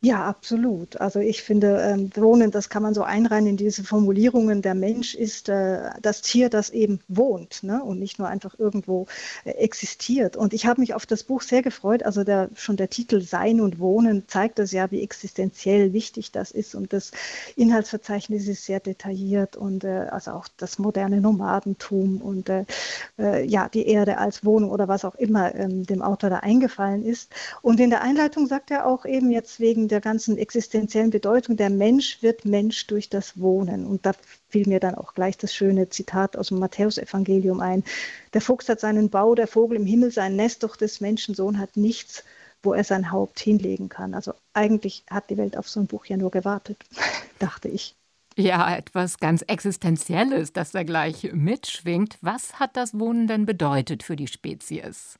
Ja, 0.00 0.24
absolut. 0.26 1.00
Also 1.00 1.18
ich 1.18 1.42
finde, 1.42 1.80
ähm, 1.82 2.12
Wohnen, 2.14 2.52
das 2.52 2.68
kann 2.68 2.84
man 2.84 2.94
so 2.94 3.02
einreihen 3.02 3.48
in 3.48 3.56
diese 3.56 3.82
Formulierungen. 3.82 4.62
Der 4.62 4.76
Mensch 4.76 5.16
ist 5.16 5.48
äh, 5.48 5.90
das 6.00 6.22
Tier, 6.22 6.48
das 6.50 6.70
eben 6.70 7.00
wohnt 7.08 7.64
ne? 7.64 7.82
und 7.82 7.98
nicht 7.98 8.16
nur 8.20 8.28
einfach 8.28 8.56
irgendwo 8.60 9.08
äh, 9.44 9.50
existiert. 9.50 10.36
Und 10.36 10.54
ich 10.54 10.66
habe 10.66 10.80
mich 10.80 10.94
auf 10.94 11.04
das 11.04 11.24
Buch 11.24 11.42
sehr 11.42 11.62
gefreut. 11.62 12.04
Also 12.04 12.22
der, 12.22 12.48
schon 12.54 12.76
der 12.76 12.90
Titel 12.90 13.20
Sein 13.20 13.60
und 13.60 13.80
Wohnen 13.80 14.22
zeigt 14.28 14.60
das 14.60 14.70
ja, 14.70 14.88
wie 14.92 15.02
existenziell 15.02 15.92
wichtig 15.92 16.30
das 16.30 16.52
ist. 16.52 16.76
Und 16.76 16.92
das 16.92 17.10
Inhaltsverzeichnis 17.56 18.46
ist 18.46 18.66
sehr 18.66 18.78
detailliert 18.78 19.56
und 19.56 19.82
äh, 19.82 20.06
also 20.12 20.30
auch 20.30 20.46
das 20.58 20.78
moderne 20.78 21.20
Nomadentum 21.20 22.22
und 22.22 22.48
äh, 22.48 22.66
äh, 23.18 23.44
ja, 23.44 23.68
die 23.68 23.88
Erde 23.88 24.18
als 24.18 24.44
Wohnung 24.44 24.70
oder 24.70 24.86
was 24.86 25.04
auch 25.04 25.16
immer 25.16 25.52
ähm, 25.56 25.84
dem 25.86 26.02
Autor 26.02 26.30
da 26.30 26.36
eingefallen 26.36 27.04
ist. 27.04 27.32
Und 27.62 27.80
in 27.80 27.90
der 27.90 28.02
Einleitung 28.02 28.46
sagt 28.46 28.70
er 28.70 28.86
auch 28.86 29.04
eben 29.04 29.32
jetzt 29.32 29.58
wegen 29.58 29.87
der 29.88 30.00
ganzen 30.00 30.38
existenziellen 30.38 31.10
Bedeutung, 31.10 31.56
der 31.56 31.70
Mensch 31.70 32.22
wird 32.22 32.44
Mensch 32.44 32.86
durch 32.86 33.08
das 33.08 33.40
Wohnen. 33.40 33.86
Und 33.86 34.06
da 34.06 34.12
fiel 34.48 34.68
mir 34.68 34.80
dann 34.80 34.94
auch 34.94 35.14
gleich 35.14 35.36
das 35.36 35.54
schöne 35.54 35.88
Zitat 35.88 36.36
aus 36.36 36.48
dem 36.48 36.58
Matthäusevangelium 36.58 37.60
ein. 37.60 37.84
Der 38.34 38.40
Fuchs 38.40 38.68
hat 38.68 38.80
seinen 38.80 39.10
Bau, 39.10 39.34
der 39.34 39.46
Vogel 39.46 39.76
im 39.76 39.86
Himmel 39.86 40.10
sein 40.10 40.36
Nest, 40.36 40.62
doch 40.62 40.76
des 40.76 41.00
Menschensohn 41.00 41.58
hat 41.58 41.76
nichts, 41.76 42.24
wo 42.62 42.72
er 42.72 42.84
sein 42.84 43.10
Haupt 43.10 43.40
hinlegen 43.40 43.88
kann. 43.88 44.14
Also 44.14 44.32
eigentlich 44.52 45.04
hat 45.10 45.30
die 45.30 45.36
Welt 45.36 45.56
auf 45.56 45.68
so 45.68 45.80
ein 45.80 45.86
Buch 45.86 46.06
ja 46.06 46.16
nur 46.16 46.30
gewartet, 46.30 46.78
dachte 47.38 47.68
ich. 47.68 47.96
Ja, 48.36 48.76
etwas 48.76 49.18
ganz 49.18 49.42
Existenzielles, 49.42 50.52
das 50.52 50.70
da 50.70 50.84
gleich 50.84 51.32
mitschwingt. 51.32 52.18
Was 52.20 52.60
hat 52.60 52.76
das 52.76 52.96
Wohnen 52.96 53.26
denn 53.26 53.46
bedeutet 53.46 54.04
für 54.04 54.14
die 54.14 54.28
Spezies? 54.28 55.18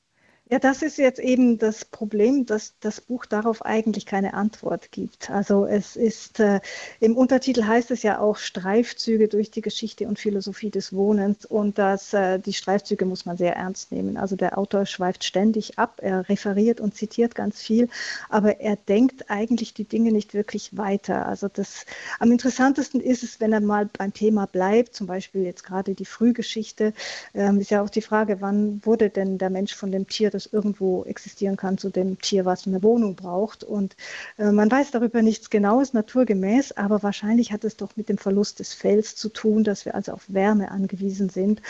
Ja, 0.51 0.57
das 0.57 0.81
ist 0.81 0.97
jetzt 0.97 1.19
eben 1.19 1.59
das 1.59 1.85
Problem, 1.85 2.47
dass 2.47 2.73
das 2.79 3.01
Buch 3.01 3.27
darauf 3.27 3.63
eigentlich 3.63 4.07
keine 4.07 4.33
Antwort 4.33 4.91
gibt. 4.91 5.29
Also 5.29 5.65
es 5.67 5.95
ist, 5.95 6.39
äh, 6.39 6.59
im 6.99 7.15
Untertitel 7.17 7.65
heißt 7.65 7.91
es 7.91 8.01
ja 8.01 8.19
auch 8.19 8.37
Streifzüge 8.37 9.27
durch 9.27 9.51
die 9.51 9.61
Geschichte 9.61 10.07
und 10.07 10.17
Philosophie 10.17 10.71
des 10.71 10.91
Wohnens 10.91 11.45
und 11.45 11.77
das, 11.77 12.13
äh, 12.15 12.39
die 12.39 12.53
Streifzüge 12.53 13.05
muss 13.05 13.27
man 13.27 13.37
sehr 13.37 13.55
ernst 13.57 13.91
nehmen. 13.91 14.17
Also 14.17 14.35
der 14.35 14.57
Autor 14.57 14.87
schweift 14.87 15.23
ständig 15.23 15.77
ab, 15.77 15.99
er 16.01 16.27
referiert 16.29 16.81
und 16.81 16.95
zitiert 16.95 17.35
ganz 17.35 17.61
viel, 17.61 17.87
aber 18.27 18.59
er 18.59 18.75
denkt 18.75 19.29
eigentlich 19.29 19.75
die 19.75 19.85
Dinge 19.85 20.11
nicht 20.11 20.33
wirklich 20.33 20.75
weiter. 20.75 21.27
Also 21.27 21.47
das, 21.47 21.85
am 22.19 22.31
interessantesten 22.31 23.01
ist 23.01 23.21
es, 23.23 23.39
wenn 23.39 23.53
er 23.53 23.61
mal 23.61 23.87
beim 23.97 24.13
Thema 24.13 24.47
bleibt, 24.47 24.95
zum 24.95 25.05
Beispiel 25.05 25.43
jetzt 25.43 25.63
gerade 25.63 25.93
die 25.93 26.05
Frühgeschichte, 26.05 26.93
äh, 27.33 27.55
ist 27.59 27.69
ja 27.71 27.83
auch 27.83 27.89
die 27.91 28.01
Frage, 28.01 28.41
wann 28.41 28.83
wurde 28.85 29.09
denn 29.11 29.37
der 29.37 29.49
Mensch 29.51 29.75
von 29.75 29.91
dem 29.91 30.07
Tier 30.07 30.31
das 30.39 30.53
irgendwo 30.53 31.03
existieren 31.03 31.57
kann 31.57 31.77
zu 31.77 31.89
dem 31.89 32.17
Tier, 32.19 32.45
was 32.45 32.65
eine 32.65 32.81
Wohnung 32.81 33.15
braucht. 33.15 33.63
Und 33.63 33.97
äh, 34.37 34.51
man 34.51 34.71
weiß 34.71 34.91
darüber 34.91 35.21
nichts 35.21 35.49
Genaues, 35.49 35.93
naturgemäß, 35.93 36.71
aber 36.73 37.03
wahrscheinlich 37.03 37.51
hat 37.51 37.65
es 37.65 37.75
doch 37.75 37.97
mit 37.97 38.07
dem 38.07 38.17
Verlust 38.17 38.59
des 38.59 38.73
Fells 38.73 39.15
zu 39.15 39.29
tun, 39.29 39.63
dass 39.65 39.83
wir 39.85 39.95
also 39.95 40.13
auf 40.13 40.23
Wärme 40.27 40.71
angewiesen 40.71 41.29
sind. 41.29 41.61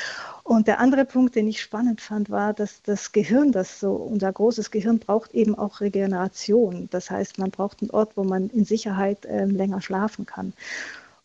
Und 0.44 0.68
der 0.68 0.80
andere 0.80 1.06
Punkt, 1.06 1.36
den 1.36 1.48
ich 1.48 1.62
spannend 1.62 2.00
fand, 2.00 2.30
war, 2.30 2.54
dass 2.54 2.84
das 2.84 3.12
Gehirn, 3.12 3.52
das 3.52 3.80
so 3.80 3.94
unser 3.94 4.32
großes 4.32 4.70
Gehirn 4.70 5.00
braucht 5.00 5.34
eben 5.34 5.58
auch 5.58 5.82
Regeneration. 5.82 6.90
Das 6.92 7.10
heißt, 7.10 7.40
man 7.40 7.50
braucht 7.50 7.82
einen 7.82 7.90
Ort, 7.90 8.12
wo 8.16 8.24
man 8.24 8.50
in 8.50 8.66
Sicherheit 8.66 9.26
äh, 9.26 9.46
länger 9.46 9.82
schlafen 9.82 10.28
kann. 10.28 10.54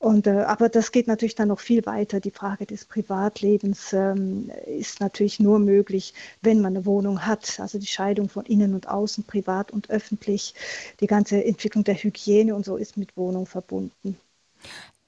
Und, 0.05 0.27
äh, 0.27 0.43
aber 0.43 0.69
das 0.69 0.93
geht 0.93 1.07
natürlich 1.07 1.35
dann 1.35 1.49
noch 1.49 1.61
viel 1.61 1.87
weiter. 1.87 2.21
Die 2.21 2.31
Frage 2.31 2.67
des 2.67 2.85
Privatlebens 2.85 3.95
ähm, 3.95 4.51
ist 4.67 5.01
natürlich 5.01 5.41
nur 5.41 5.59
möglich, 5.59 6.13
wenn 6.43 6.61
man 6.61 6.77
eine 6.77 6.85
Wohnung 6.85 7.25
hat. 7.25 7.59
Also 7.59 7.79
die 7.79 7.87
Scheidung 7.87 8.29
von 8.29 8.45
innen 8.45 8.75
und 8.75 8.87
außen, 8.87 9.25
privat 9.25 9.71
und 9.71 9.89
öffentlich, 9.89 10.53
die 11.01 11.07
ganze 11.07 11.43
Entwicklung 11.43 11.85
der 11.85 11.95
Hygiene 11.95 12.55
und 12.55 12.67
so 12.67 12.77
ist 12.77 12.99
mit 12.99 13.17
Wohnung 13.17 13.47
verbunden. 13.47 14.19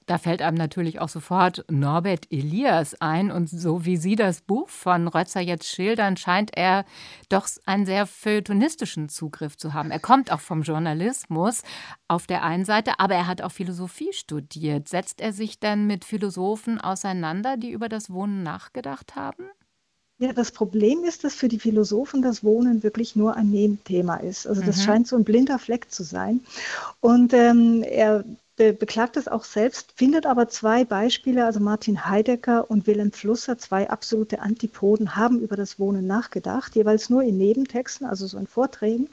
Da 0.07 0.17
fällt 0.17 0.41
einem 0.41 0.55
natürlich 0.55 1.01
auch 1.01 1.09
sofort 1.09 1.65
Norbert 1.69 2.31
Elias 2.31 2.95
ein. 3.01 3.29
Und 3.29 3.49
so 3.49 3.83
wie 3.83 3.97
Sie 3.97 4.15
das 4.15 4.39
Buch 4.39 4.69
von 4.69 5.09
Rötzer 5.09 5.41
jetzt 5.41 5.67
schildern, 5.67 6.15
scheint 6.15 6.51
er 6.55 6.85
doch 7.27 7.47
einen 7.65 7.85
sehr 7.85 8.07
feuilletonistischen 8.07 9.09
Zugriff 9.09 9.57
zu 9.57 9.73
haben. 9.73 9.91
Er 9.91 9.99
kommt 9.99 10.31
auch 10.31 10.39
vom 10.39 10.61
Journalismus 10.61 11.61
auf 12.07 12.25
der 12.25 12.43
einen 12.43 12.63
Seite, 12.63 12.99
aber 12.99 13.15
er 13.15 13.27
hat 13.27 13.41
auch 13.41 13.51
Philosophie 13.51 14.13
studiert. 14.13 14.87
Setzt 14.87 15.19
er 15.19 15.33
sich 15.33 15.59
denn 15.59 15.87
mit 15.87 16.05
Philosophen 16.05 16.79
auseinander, 16.79 17.57
die 17.57 17.71
über 17.71 17.89
das 17.89 18.09
Wohnen 18.09 18.43
nachgedacht 18.43 19.17
haben? 19.17 19.43
Ja, 20.19 20.31
das 20.31 20.51
Problem 20.51 21.03
ist, 21.03 21.25
dass 21.25 21.35
für 21.35 21.49
die 21.49 21.59
Philosophen 21.59 22.21
das 22.21 22.45
Wohnen 22.45 22.81
wirklich 22.81 23.17
nur 23.17 23.35
ein 23.35 23.49
Nebenthema 23.49 24.15
ist. 24.15 24.47
Also 24.47 24.61
das 24.61 24.77
mhm. 24.77 24.81
scheint 24.81 25.07
so 25.07 25.17
ein 25.17 25.25
blinder 25.25 25.59
Fleck 25.59 25.91
zu 25.91 26.03
sein. 26.03 26.39
Und 27.01 27.33
ähm, 27.33 27.83
er 27.83 28.23
be 28.57 28.73
beklagt 28.73 29.15
es 29.17 29.27
auch 29.27 29.43
selbst, 29.43 29.93
findet 29.95 30.25
aber 30.25 30.49
zwei 30.49 30.83
Beispiele, 30.83 31.45
also 31.45 31.59
Martin 31.59 32.09
Heidegger 32.09 32.69
und 32.69 32.87
Wilhelm 32.87 33.11
Flusser, 33.11 33.57
zwei 33.57 33.89
absolute 33.89 34.41
Antipoden, 34.41 35.15
haben 35.15 35.39
über 35.39 35.55
das 35.55 35.79
Wohnen 35.79 36.07
nachgedacht, 36.07 36.75
jeweils 36.75 37.09
nur 37.09 37.21
in 37.21 37.37
Nebentexten, 37.37 38.07
also 38.07 38.25
so 38.25 38.37
in 38.37 38.47
Vorträgen. 38.47 39.09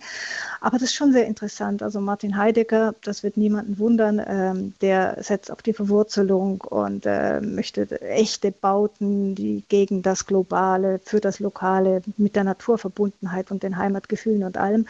Aber 0.61 0.79
das 0.79 0.89
ist 0.89 0.95
schon 0.95 1.13
sehr 1.13 1.27
interessant. 1.27 1.83
Also 1.83 2.01
Martin 2.01 2.37
Heidegger, 2.37 2.95
das 3.03 3.23
wird 3.23 3.37
niemanden 3.37 3.79
wundern, 3.79 4.21
ähm, 4.27 4.75
der 4.81 5.23
setzt 5.23 5.51
auf 5.51 5.61
die 5.61 5.75
Verwurzelung 5.75 6.63
und 6.63 7.05
äh, 7.05 7.41
möchte 7.41 8.01
echte 8.01 8.51
Bauten, 8.51 9.35
die 9.35 9.63
gegen 9.69 10.01
das 10.01 10.25
Globale, 10.25 11.01
für 11.05 11.21
das 11.21 11.39
Lokale, 11.39 12.01
mit 12.17 12.35
der 12.35 12.45
Naturverbundenheit 12.45 13.51
und 13.51 13.63
den 13.63 13.77
Heimatgefühlen 13.77 14.43
und 14.43 14.57
allem. 14.57 14.87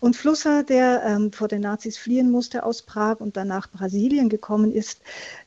Und 0.00 0.14
Flusser, 0.14 0.62
der 0.62 1.02
ähm, 1.06 1.32
vor 1.32 1.48
den 1.48 1.62
Nazis 1.62 1.96
fliehen 1.96 2.30
musste 2.30 2.64
aus 2.64 2.82
Prag 2.82 3.20
und 3.20 3.38
danach 3.38 3.70
Brasilien 3.70 3.93
gekommen 4.28 4.72
ist, 4.72 5.00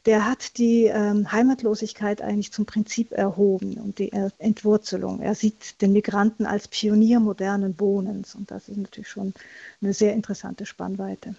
der 0.06 0.26
hat 0.26 0.58
die 0.58 0.86
ähm, 0.86 1.32
Heimatlosigkeit 1.32 2.22
eigentlich 2.22 2.52
zum 2.52 2.66
Prinzip 2.66 3.12
erhoben 3.12 3.78
und 3.78 4.00
die 4.00 4.12
Entwurzelung. 4.38 5.22
Er 5.22 5.36
sieht 5.36 5.82
den 5.82 5.94
Migranten 5.94 6.46
als 6.46 6.68
Pionier 6.68 7.20
modernen 7.20 7.80
Wohnens 7.80 8.36
und 8.36 8.52
das 8.52 8.70
ist 8.70 8.78
natürlich 8.78 9.10
schon 9.10 9.34
eine 9.82 9.94
sehr 9.94 10.14
interessante 10.14 10.66
Spannweite. 10.66 11.36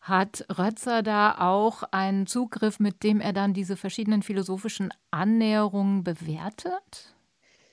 Hat 0.00 0.46
Rötzer 0.58 1.02
da 1.02 1.36
auch 1.38 1.82
einen 1.90 2.26
Zugriff, 2.26 2.80
mit 2.80 3.02
dem 3.02 3.20
er 3.20 3.32
dann 3.32 3.52
diese 3.52 3.76
verschiedenen 3.76 4.22
philosophischen 4.22 4.92
Annäherungen 5.10 6.02
bewertet? 6.02 7.14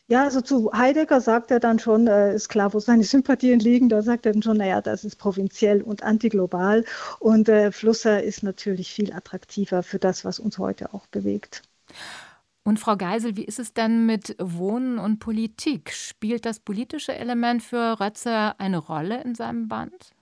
Ja, 0.07 0.23
also 0.23 0.41
zu 0.41 0.71
Heidegger 0.73 1.19
sagt 1.21 1.49
er 1.51 1.59
dann 1.59 1.77
schon, 1.79 2.07
äh, 2.07 2.33
ist 2.35 2.49
klar, 2.49 2.73
wo 2.73 2.79
seine 2.79 3.03
Sympathien 3.03 3.59
liegen, 3.59 3.87
da 3.89 4.01
sagt 4.03 4.25
er 4.25 4.33
dann 4.33 4.41
schon, 4.43 4.57
naja, 4.57 4.81
das 4.81 5.03
ist 5.03 5.15
provinziell 5.17 5.81
und 5.83 6.03
antiglobal. 6.03 6.85
Und 7.19 7.49
äh, 7.49 7.71
Flusser 7.71 8.21
ist 8.23 8.43
natürlich 8.43 8.91
viel 8.93 9.11
attraktiver 9.13 9.81
für 9.83 9.99
das, 9.99 10.23
was 10.25 10.39
uns 10.39 10.57
heute 10.59 10.93
auch 10.93 11.07
bewegt. 11.07 11.63
Und 12.63 12.79
Frau 12.79 12.97
Geisel, 12.97 13.37
wie 13.37 13.45
ist 13.45 13.59
es 13.59 13.73
denn 13.73 14.05
mit 14.07 14.35
Wohnen 14.39 14.97
und 14.97 15.19
Politik? 15.19 15.91
Spielt 15.93 16.45
das 16.45 16.59
politische 16.59 17.13
Element 17.15 17.61
für 17.61 17.99
Rötzer 17.99 18.59
eine 18.59 18.79
Rolle 18.79 19.21
in 19.23 19.35
seinem 19.35 19.67
Band? 19.67 20.14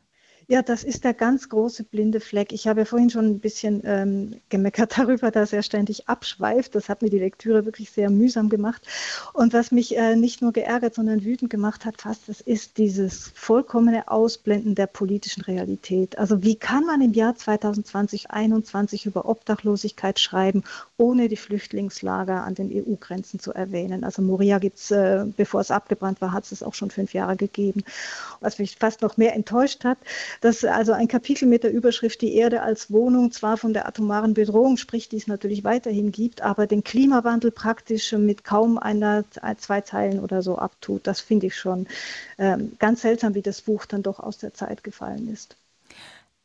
Ja, 0.54 0.62
das 0.62 0.84
ist 0.84 1.04
der 1.04 1.16
ganz 1.16 1.50
große 1.50 1.84
blinde 1.84 2.20
Fleck. 2.20 2.54
Ich 2.54 2.68
habe 2.68 2.82
ja 2.82 2.86
vorhin 2.86 3.10
schon 3.10 3.26
ein 3.26 3.40
bisschen 3.40 3.82
ähm, 3.86 4.36
gemeckert 4.50 4.96
darüber, 5.00 5.32
dass 5.32 5.52
er 5.52 5.64
ständig 5.64 6.08
abschweift. 6.08 6.76
Das 6.76 6.90
hat 6.90 7.02
mir 7.02 7.10
die 7.10 7.18
Lektüre 7.18 7.66
wirklich 7.66 7.90
sehr 7.90 8.12
mühsam 8.12 8.50
gemacht. 8.50 8.88
Und 9.34 9.54
was 9.54 9.72
mich 9.72 9.98
äh, 9.98 10.16
nicht 10.16 10.44
nur 10.44 10.54
geärgert, 10.54 10.94
sondern 10.94 11.24
wütend 11.24 11.50
gemacht 11.50 11.86
hat, 11.86 12.00
fast, 12.02 12.30
das 12.30 12.40
ist 12.40 12.78
dieses 12.78 13.32
vollkommene 13.34 14.10
Ausblenden 14.10 14.76
der 14.76 14.86
politischen 14.86 15.42
Realität. 15.42 16.20
Also 16.20 16.44
wie 16.44 16.56
kann 16.56 16.86
man 16.86 17.02
im 17.02 17.14
Jahr 17.14 17.36
2020, 17.36 18.26
2021 18.26 19.08
über 19.08 19.28
Obdachlosigkeit 19.28 20.20
schreiben, 20.20 20.64
ohne 20.98 21.30
die 21.30 21.36
Flüchtlingslager 21.36 22.44
an 22.44 22.54
den 22.54 22.70
EU-Grenzen 22.72 23.40
zu 23.40 23.54
erwähnen? 23.54 24.04
Also 24.04 24.22
Moria 24.22 24.60
gibt 24.60 24.78
es, 24.78 24.92
äh, 24.92 25.26
bevor 25.36 25.62
es 25.62 25.72
abgebrannt 25.72 26.22
war, 26.22 26.32
hat 26.32 26.52
es 26.52 26.62
auch 26.62 26.76
schon 26.76 26.92
fünf 26.92 27.16
Jahre 27.16 27.38
gegeben. 27.38 27.84
Was 28.40 28.60
mich 28.60 28.76
fast 28.76 29.02
noch 29.02 29.18
mehr 29.18 29.34
enttäuscht 29.34 29.84
hat, 29.84 29.98
dass 30.44 30.66
also 30.66 30.92
ein 30.92 31.08
Kapitel 31.08 31.48
mit 31.48 31.64
der 31.64 31.72
Überschrift 31.72 32.22
Die 32.22 32.36
Erde 32.36 32.64
als 32.64 32.92
Wohnung 32.92 33.32
zwar 33.32 33.56
von 33.56 33.72
der 33.72 33.88
atomaren 33.88 34.34
Bedrohung 34.34 34.76
spricht, 34.76 35.14
die 35.14 35.18
es 35.18 35.28
natürlich 35.28 35.64
weiterhin 35.64 36.12
gibt, 36.12 36.42
aber 36.42 36.68
den 36.68 36.84
Klimawandel 36.84 37.52
praktisch 37.52 38.12
mit 38.12 38.44
kaum 38.44 38.78
einer, 38.78 39.24
zwei 39.58 39.82
Zeilen 39.82 40.20
oder 40.20 40.42
so 40.42 40.58
abtut. 40.58 41.08
Das 41.08 41.22
finde 41.22 41.48
ich 41.48 41.56
schon 41.56 41.88
ähm, 42.38 42.74
ganz 42.78 43.02
seltsam, 43.04 43.36
wie 43.36 43.42
das 43.42 43.62
Buch 43.62 43.86
dann 43.86 44.04
doch 44.04 44.20
aus 44.20 44.38
der 44.38 44.54
Zeit 44.54 44.84
gefallen 44.84 45.32
ist 45.32 45.56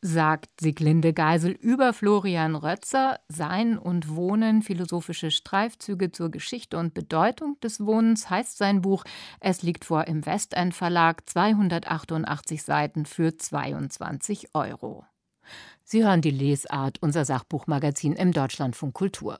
sagt 0.01 0.61
Sieglinde 0.61 1.13
Geisel 1.13 1.51
über 1.51 1.93
Florian 1.93 2.55
Rötzer, 2.55 3.19
Sein 3.27 3.77
und 3.77 4.15
Wohnen, 4.15 4.61
philosophische 4.61 5.31
Streifzüge 5.31 6.11
zur 6.11 6.31
Geschichte 6.31 6.77
und 6.77 6.93
Bedeutung 6.93 7.59
des 7.59 7.85
Wohnens 7.85 8.29
heißt 8.29 8.57
sein 8.57 8.81
Buch. 8.81 9.03
Es 9.39 9.61
liegt 9.61 9.85
vor 9.85 10.07
im 10.07 10.25
Westend 10.25 10.73
Verlag, 10.73 11.29
288 11.29 12.63
Seiten 12.63 13.05
für 13.05 13.37
22 13.37 14.49
Euro. 14.53 15.05
Sie 15.83 16.03
hören 16.03 16.21
die 16.21 16.31
Lesart, 16.31 17.01
unser 17.01 17.25
Sachbuchmagazin 17.25 18.13
im 18.13 18.31
Deutschlandfunk 18.31 18.93
Kultur. 18.93 19.39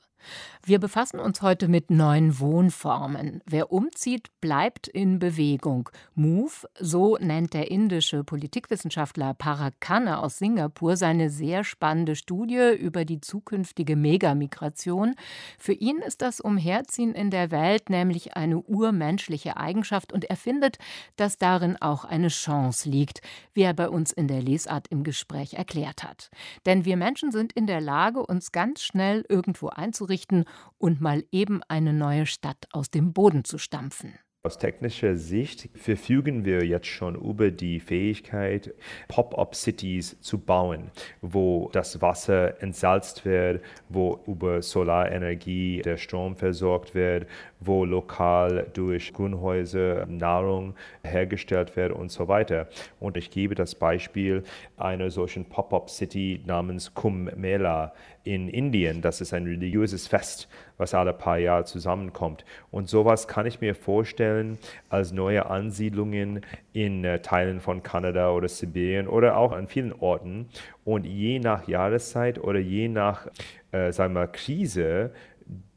Wir 0.66 0.80
befassen 0.80 1.20
uns 1.20 1.42
heute 1.42 1.68
mit 1.68 1.90
neuen 1.90 2.40
Wohnformen. 2.40 3.42
Wer 3.46 3.72
umzieht, 3.72 4.28
bleibt 4.42 4.88
in 4.88 5.18
Bewegung. 5.18 5.90
Move, 6.16 6.52
so 6.80 7.18
nennt 7.18 7.54
der 7.54 7.72
indische 7.72 8.24
Politikwissenschaftler 8.24 9.34
Parakhanne 9.34 10.20
aus 10.20 10.38
Singapur 10.38 10.98
seine 10.98 11.30
sehr 11.30 11.64
spannende 11.64 12.16
Studie 12.16 12.74
über 12.78 13.06
die 13.06 13.22
zukünftige 13.22 13.96
Megamigration. 13.96 15.16
Für 15.58 15.74
ihn 15.74 16.00
ist 16.00 16.22
das 16.22 16.42
Umherziehen 16.42 17.14
in 17.14 17.32
der 17.32 17.52
Welt 17.52 17.90
nämlich 17.90 18.36
eine 18.36 18.60
urmenschliche 18.60 19.58
Eigenschaft 19.58 20.12
und 20.12 20.26
er 20.26 20.36
findet, 20.36 20.78
dass 21.16 21.38
darin 21.38 21.78
auch 21.82 22.04
eine 22.04 22.28
Chance 22.28 22.90
liegt, 22.90 23.22
wie 23.54 23.62
er 23.62 23.74
bei 23.74 23.90
uns 23.90 24.12
in 24.12 24.28
der 24.28 24.42
Lesart 24.42 24.88
im 24.90 25.04
Gespräch 25.04 25.54
erklärt 25.54 26.04
hat. 26.04 26.30
Denn 26.66 26.86
wir 26.86 26.98
Menschen 26.98 27.32
sind 27.32 27.54
in 27.54 27.66
der 27.66 27.82
Lage, 27.82 28.26
uns 28.26 28.52
ganz 28.52 28.84
schnell 28.84 29.26
irgendwo 29.30 29.70
einzurichten 29.70 30.09
einzurichten 30.10 30.46
und 30.78 31.02
mal 31.02 31.24
eben 31.32 31.62
eine 31.68 31.94
neue 31.94 32.26
Stadt 32.26 32.68
aus 32.72 32.90
dem 32.90 33.14
Boden 33.14 33.44
zu 33.44 33.58
stampfen. 33.58 34.14
Aus 34.42 34.58
technischer 34.58 35.18
Sicht 35.18 35.70
verfügen 35.76 36.46
wir 36.46 36.64
jetzt 36.64 36.88
schon 36.88 37.16
über 37.16 37.52
die 37.52 37.82
Fähigkeit, 37.82 38.74
Pop-up-Cities 39.10 40.22
zu 40.22 40.38
bauen, 40.38 40.92
wo 41.22 41.70
das 41.74 42.02
Wasser 42.02 42.64
entsalzt 42.64 43.26
wird, 43.26 43.62
wo 43.90 44.24
über 44.28 44.62
Solarenergie 44.62 45.82
der 45.82 45.98
Strom 45.98 46.38
versorgt 46.38 46.96
wird, 46.96 47.28
wo 47.60 47.86
lokal 47.86 48.68
durch 48.74 49.14
Grünhäuser 49.14 50.06
Nahrung 50.06 50.76
hergestellt 51.04 51.76
wird 51.76 51.92
und 51.92 52.12
so 52.12 52.28
weiter. 52.28 52.68
Und 53.00 53.18
ich 53.18 53.32
gebe 53.32 53.56
das 53.56 53.76
Beispiel 53.76 54.44
einer 54.78 55.10
solchen 55.10 55.46
Pop-up-City 55.46 56.42
namens 56.46 56.94
Kumbh 56.94 57.36
Mela 57.36 57.94
in 58.24 58.48
Indien. 58.48 59.02
Das 59.02 59.22
ist 59.22 59.34
ein 59.34 59.46
religiöses 59.46 60.08
Fest, 60.08 60.48
was 60.78 60.94
alle 60.94 61.14
paar 61.14 61.38
Jahre 61.38 61.66
zusammenkommt. 61.66 62.46
Und 62.72 62.90
sowas 62.90 63.28
kann 63.28 63.46
ich 63.46 63.62
mir 63.62 63.76
vorstellen 63.76 64.58
als 64.90 65.12
neue 65.12 65.48
Ansiedlungen 65.48 66.42
in 66.74 67.04
äh, 67.04 67.22
Teilen 67.22 67.60
von 67.60 67.84
Kanada 67.84 68.32
oder 68.32 68.48
Sibirien 68.48 69.08
oder 69.08 69.38
auch 69.38 69.52
an 69.52 69.68
vielen 69.68 69.94
Orten. 69.94 70.50
Und 70.86 71.06
je 71.06 71.40
nach 71.40 71.68
Jahreszeit 71.68 72.40
oder 72.40 72.60
je 72.60 72.88
nach 72.88 73.28
äh, 73.72 73.92
sagen 73.92 74.14
wir, 74.14 74.28
Krise, 74.28 75.12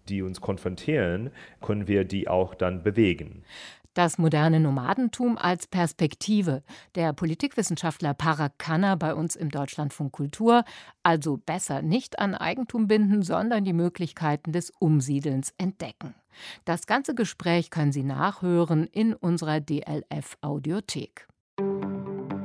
die 0.09 0.23
uns 0.23 0.41
konfrontieren, 0.41 1.31
können 1.61 1.89
wir 1.89 2.05
die 2.05 2.29
auch 2.29 2.55
dann 2.55 2.83
bewegen. 2.83 3.45
Das 3.95 4.17
moderne 4.17 4.59
Nomadentum 4.59 5.37
als 5.37 5.67
Perspektive. 5.67 6.63
Der 6.95 7.13
Politikwissenschaftler 7.13 8.15
Parag 8.15 8.59
Khanna 8.59 8.95
bei 8.95 9.15
uns 9.15 9.37
im 9.37 9.51
Deutschlandfunk 9.51 10.13
Kultur. 10.13 10.65
Also 11.03 11.37
besser 11.37 11.83
nicht 11.83 12.19
an 12.19 12.35
Eigentum 12.35 12.89
binden, 12.89 13.23
sondern 13.23 13.65
die 13.65 13.75
Möglichkeiten 13.75 14.53
des 14.53 14.71
Umsiedelns 14.79 15.53
entdecken. 15.59 16.15
Das 16.65 16.87
ganze 16.87 17.15
Gespräch 17.15 17.71
können 17.71 17.93
Sie 17.93 18.03
nachhören 18.03 18.87
in 18.87 19.13
unserer 19.13 19.61
DLF 19.61 20.39
Audiothek. 20.41 21.29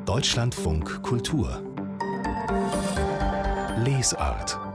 Deutschlandfunk 0.06 1.02
Kultur 1.04 1.64
Lesart 3.86 4.67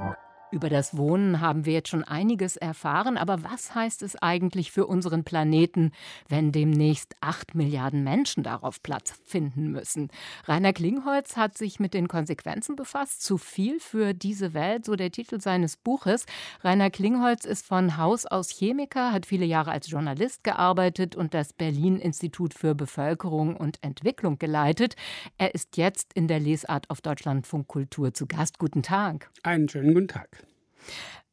über 0.53 0.69
das 0.69 0.97
Wohnen 0.97 1.41
haben 1.41 1.65
wir 1.65 1.73
jetzt 1.73 1.89
schon 1.89 2.05
einiges 2.05 2.57
erfahren, 2.57 3.17
aber 3.17 3.43
was 3.43 3.75
heißt 3.75 4.03
es 4.03 4.17
eigentlich 4.17 4.71
für 4.71 4.87
unseren 4.87 5.25
Planeten, 5.25 5.93
wenn 6.29 6.53
demnächst 6.53 7.17
acht 7.21 7.55
Milliarden 7.55 8.05
Menschen 8.05 8.43
darauf 8.43 8.83
Platz 8.83 9.15
finden 9.25 9.73
müssen? 9.73 10.11
Rainer 10.45 10.73
Klingholz 10.73 11.37
hat 11.37 11.57
sich 11.57 11.81
mit 11.81 11.95
den 11.95 12.07
Konsequenzen 12.07 12.77
befasst. 12.77 13.23
Zu 13.23 13.39
viel 13.39 13.81
für 13.81 14.13
diese 14.13 14.53
Welt, 14.53 14.85
so 14.85 14.95
der 14.95 15.11
Titel 15.11 15.41
seines 15.41 15.77
Buches. 15.77 16.27
Rainer 16.63 16.91
Klingholz 16.91 17.45
ist 17.45 17.67
von 17.67 17.97
Haus 17.97 18.27
aus 18.27 18.51
Chemiker, 18.51 19.13
hat 19.13 19.27
viele 19.27 19.47
Jahre 19.47 19.71
als 19.71 19.91
Journalist 19.91 20.45
gearbeitet 20.45 21.17
und 21.17 21.35
das 21.35 21.53
Berlin 21.55 21.99
Institut 21.99 22.53
für 22.53 22.75
Bevölkerung 22.75 23.57
und 23.57 23.83
Entwicklung 23.83 24.39
geleitet. 24.39 24.97
Er 25.39 25.55
ist 25.55 25.77
jetzt 25.79 26.13
in 26.13 26.29
der 26.29 26.41
Lesart 26.41 26.91
auf 26.91 27.01
Deutschlandfunk 27.01 27.69
Kultur 27.69 28.13
zu 28.13 28.27
Gast. 28.27 28.59
Guten 28.59 28.83
Tag. 28.83 29.31
Einen 29.43 29.69
schönen 29.69 29.95
guten 29.95 30.09
Tag. 30.09 30.42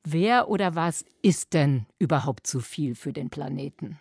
Wer 0.04 0.50
oder 0.50 0.76
was 0.76 1.06
ist 1.22 1.54
denn 1.54 1.86
überhaupt 2.00 2.48
zu 2.48 2.62
viel 2.62 2.96
für 2.96 3.14
den 3.14 3.30
Planeten? 3.30 4.00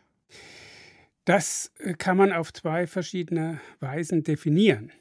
Das 1.25 1.73
äh, 1.79 1.95
kann 1.95 2.17
man 2.17 2.33
auf 2.33 2.53
zwei 2.53 2.87
verschiedene 2.87 3.61
Weisen 3.81 4.23
definieren. 4.23 4.93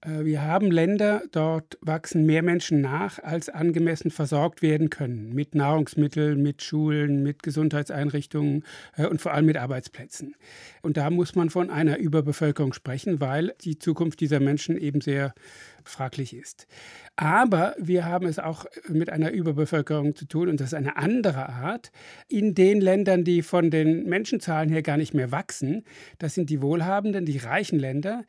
Äh, 0.00 0.24
wir 0.24 0.42
haben 0.42 0.70
Länder, 0.70 1.22
dort 1.32 1.78
wachsen 1.80 2.26
mehr 2.26 2.42
Menschen 2.42 2.80
nach, 2.80 3.18
als 3.18 3.48
angemessen 3.48 4.10
versorgt 4.10 4.62
werden 4.62 4.90
können. 4.90 5.34
Mit 5.34 5.54
Nahrungsmitteln, 5.54 6.42
mit 6.42 6.62
Schulen, 6.62 7.22
mit 7.22 7.42
Gesundheitseinrichtungen 7.42 8.64
äh, 8.96 9.06
und 9.06 9.20
vor 9.20 9.32
allem 9.32 9.46
mit 9.46 9.56
Arbeitsplätzen. 9.56 10.34
Und 10.82 10.96
da 10.96 11.10
muss 11.10 11.34
man 11.34 11.50
von 11.50 11.70
einer 11.70 11.98
Überbevölkerung 11.98 12.72
sprechen, 12.72 13.20
weil 13.20 13.54
die 13.62 13.78
Zukunft 13.78 14.20
dieser 14.20 14.40
Menschen 14.40 14.76
eben 14.76 15.00
sehr 15.00 15.34
fraglich 15.84 16.34
ist. 16.34 16.66
Aber 17.16 17.74
wir 17.78 18.04
haben 18.04 18.26
es 18.26 18.38
auch 18.38 18.66
mit 18.88 19.10
einer 19.10 19.32
Überbevölkerung 19.32 20.14
zu 20.14 20.26
tun 20.26 20.48
und 20.48 20.60
das 20.60 20.68
ist 20.68 20.74
eine 20.74 20.96
andere 20.96 21.48
Art. 21.48 21.90
In 22.28 22.54
den 22.54 22.80
Ländern, 22.80 23.24
die 23.24 23.42
von 23.42 23.70
den 23.70 24.04
Menschenzahlen 24.08 24.68
her 24.68 24.82
gar 24.82 24.96
nicht 24.96 25.14
mehr 25.14 25.32
wachsen, 25.32 25.84
das 26.18 26.34
sind 26.34 26.50
die 26.50 26.62
wohlhabenden, 26.62 27.24
die 27.26 27.38
reichen 27.38 27.78
Länder, 27.78 28.24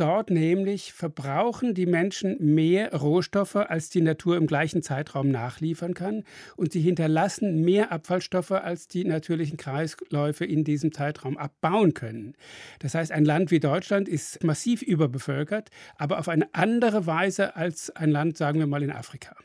Dort 0.00 0.30
nämlich 0.30 0.94
verbrauchen 0.94 1.74
die 1.74 1.84
Menschen 1.84 2.38
mehr 2.40 2.94
Rohstoffe, 2.94 3.56
als 3.56 3.90
die 3.90 4.00
Natur 4.00 4.38
im 4.38 4.46
gleichen 4.46 4.82
Zeitraum 4.82 5.30
nachliefern 5.30 5.92
kann. 5.92 6.24
Und 6.56 6.72
sie 6.72 6.80
hinterlassen 6.80 7.60
mehr 7.60 7.92
Abfallstoffe, 7.92 8.52
als 8.52 8.88
die 8.88 9.04
natürlichen 9.04 9.58
Kreisläufe 9.58 10.46
in 10.46 10.64
diesem 10.64 10.92
Zeitraum 10.92 11.36
abbauen 11.36 11.92
können. 11.92 12.34
Das 12.78 12.94
heißt, 12.94 13.12
ein 13.12 13.26
Land 13.26 13.50
wie 13.50 13.60
Deutschland 13.60 14.08
ist 14.08 14.42
massiv 14.42 14.80
überbevölkert, 14.80 15.68
aber 15.98 16.18
auf 16.18 16.30
eine 16.30 16.48
andere 16.54 17.04
Weise 17.04 17.54
als 17.54 17.90
ein 17.90 18.10
Land, 18.10 18.38
sagen 18.38 18.58
wir 18.58 18.66
mal, 18.66 18.82
in 18.82 18.92
Afrika. 18.92 19.36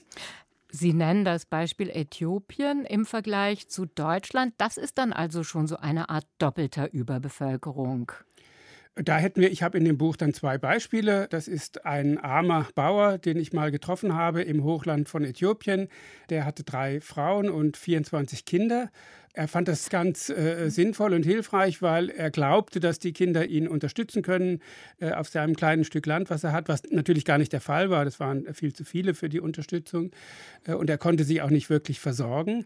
Sie 0.69 0.93
nennen 0.93 1.25
das 1.25 1.45
Beispiel 1.45 1.89
Äthiopien 1.89 2.85
im 2.85 3.05
Vergleich 3.05 3.67
zu 3.67 3.87
Deutschland. 3.87 4.53
Das 4.57 4.77
ist 4.77 4.97
dann 4.99 5.11
also 5.11 5.43
schon 5.43 5.67
so 5.67 5.75
eine 5.75 6.09
Art 6.09 6.27
doppelter 6.37 6.93
Überbevölkerung. 6.93 8.13
Da 8.95 9.17
hätten 9.17 9.41
wir, 9.41 9.51
ich 9.51 9.61
habe 9.61 9.77
in 9.77 9.83
dem 9.83 9.97
Buch 9.97 10.15
dann 10.15 10.33
zwei 10.33 10.57
Beispiele. 10.57 11.27
Das 11.29 11.49
ist 11.49 11.85
ein 11.85 12.17
armer 12.17 12.69
Bauer, 12.75 13.17
den 13.17 13.37
ich 13.37 13.51
mal 13.51 13.69
getroffen 13.69 14.13
habe 14.15 14.41
im 14.41 14.63
Hochland 14.63 15.09
von 15.09 15.25
Äthiopien. 15.25 15.89
Der 16.29 16.45
hatte 16.45 16.63
drei 16.63 17.01
Frauen 17.01 17.49
und 17.49 17.75
24 17.75 18.45
Kinder. 18.45 18.89
Er 19.33 19.49
fand 19.49 19.67
das 19.67 19.89
ganz 19.89 20.29
äh, 20.29 20.69
sinnvoll 20.69 21.13
und 21.13 21.23
hilfreich, 21.23 21.81
weil 21.81 22.09
er 22.09 22.31
glaubte, 22.31 22.79
dass 22.79 22.99
die 22.99 23.11
Kinder 23.11 23.45
ihn 23.45 23.67
unterstützen 23.67 24.21
können 24.21 24.61
äh, 25.01 25.11
auf 25.11 25.27
seinem 25.27 25.57
kleinen 25.57 25.83
Stück 25.83 26.05
Land, 26.05 26.29
was 26.29 26.45
er 26.45 26.53
hat, 26.53 26.69
was 26.69 26.83
natürlich 26.89 27.25
gar 27.25 27.37
nicht 27.37 27.51
der 27.51 27.59
Fall 27.59 27.89
war. 27.89 28.05
Das 28.05 28.21
waren 28.21 28.53
viel 28.53 28.71
zu 28.71 28.85
viele 28.85 29.13
für 29.13 29.27
die 29.27 29.41
Unterstützung. 29.41 30.11
Äh, 30.65 30.75
und 30.75 30.89
er 30.89 30.97
konnte 30.97 31.25
sie 31.25 31.41
auch 31.41 31.49
nicht 31.49 31.69
wirklich 31.69 31.99
versorgen. 31.99 32.65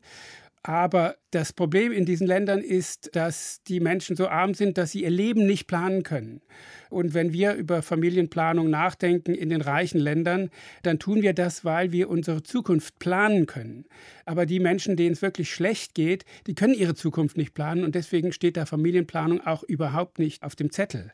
Aber 0.62 1.15
das 1.32 1.54
Problem 1.54 1.93
in 1.93 2.06
diesen 2.06 2.28
Ländern 2.28 2.60
ist, 2.60 3.15
dass 3.15 3.63
die 3.63 3.80
Menschen 3.80 4.17
so 4.17 4.28
arm 4.28 4.54
sind, 4.54 4.78
dass 4.78 4.91
sie 4.91 5.04
ihr 5.04 5.10
Leben 5.10 5.45
nicht 5.45 5.67
planen 5.67 6.04
können. 6.04 6.41
Und 6.89 7.13
wenn 7.13 7.32
wir 7.32 7.54
über 7.54 7.82
Familienplanung 7.82 8.69
nachdenken 8.69 9.36
in 9.36 9.50
den 9.50 9.62
reichen 9.62 10.00
Ländern, 10.00 10.50
dann 10.84 11.00
tun 11.00 11.22
wir 11.22 11.34
das, 11.34 11.63
weil 11.63 11.91
wir 11.91 12.10
unsere 12.10 12.43
Zukunft 12.43 13.00
planen 13.00 13.45
können. 13.45 13.86
Aber 14.26 14.45
die 14.45 14.60
Menschen, 14.60 14.98
denen 14.98 15.13
es 15.13 15.22
wirklich 15.22 15.50
schlecht 15.54 15.93
geht, 15.93 16.26
die 16.48 16.56
können 16.56 16.74
ihre 16.74 16.95
Zukunft 16.95 17.38
nicht 17.38 17.54
planen 17.54 17.84
und 17.84 17.95
deswegen 17.95 18.34
steht 18.34 18.58
da 18.58 18.65
Familienplanung 18.65 19.45
auch 19.45 19.63
überhaupt 19.63 20.19
nicht 20.19 20.43
auf 20.43 20.56
dem 20.56 20.72
Zettel. 20.72 21.13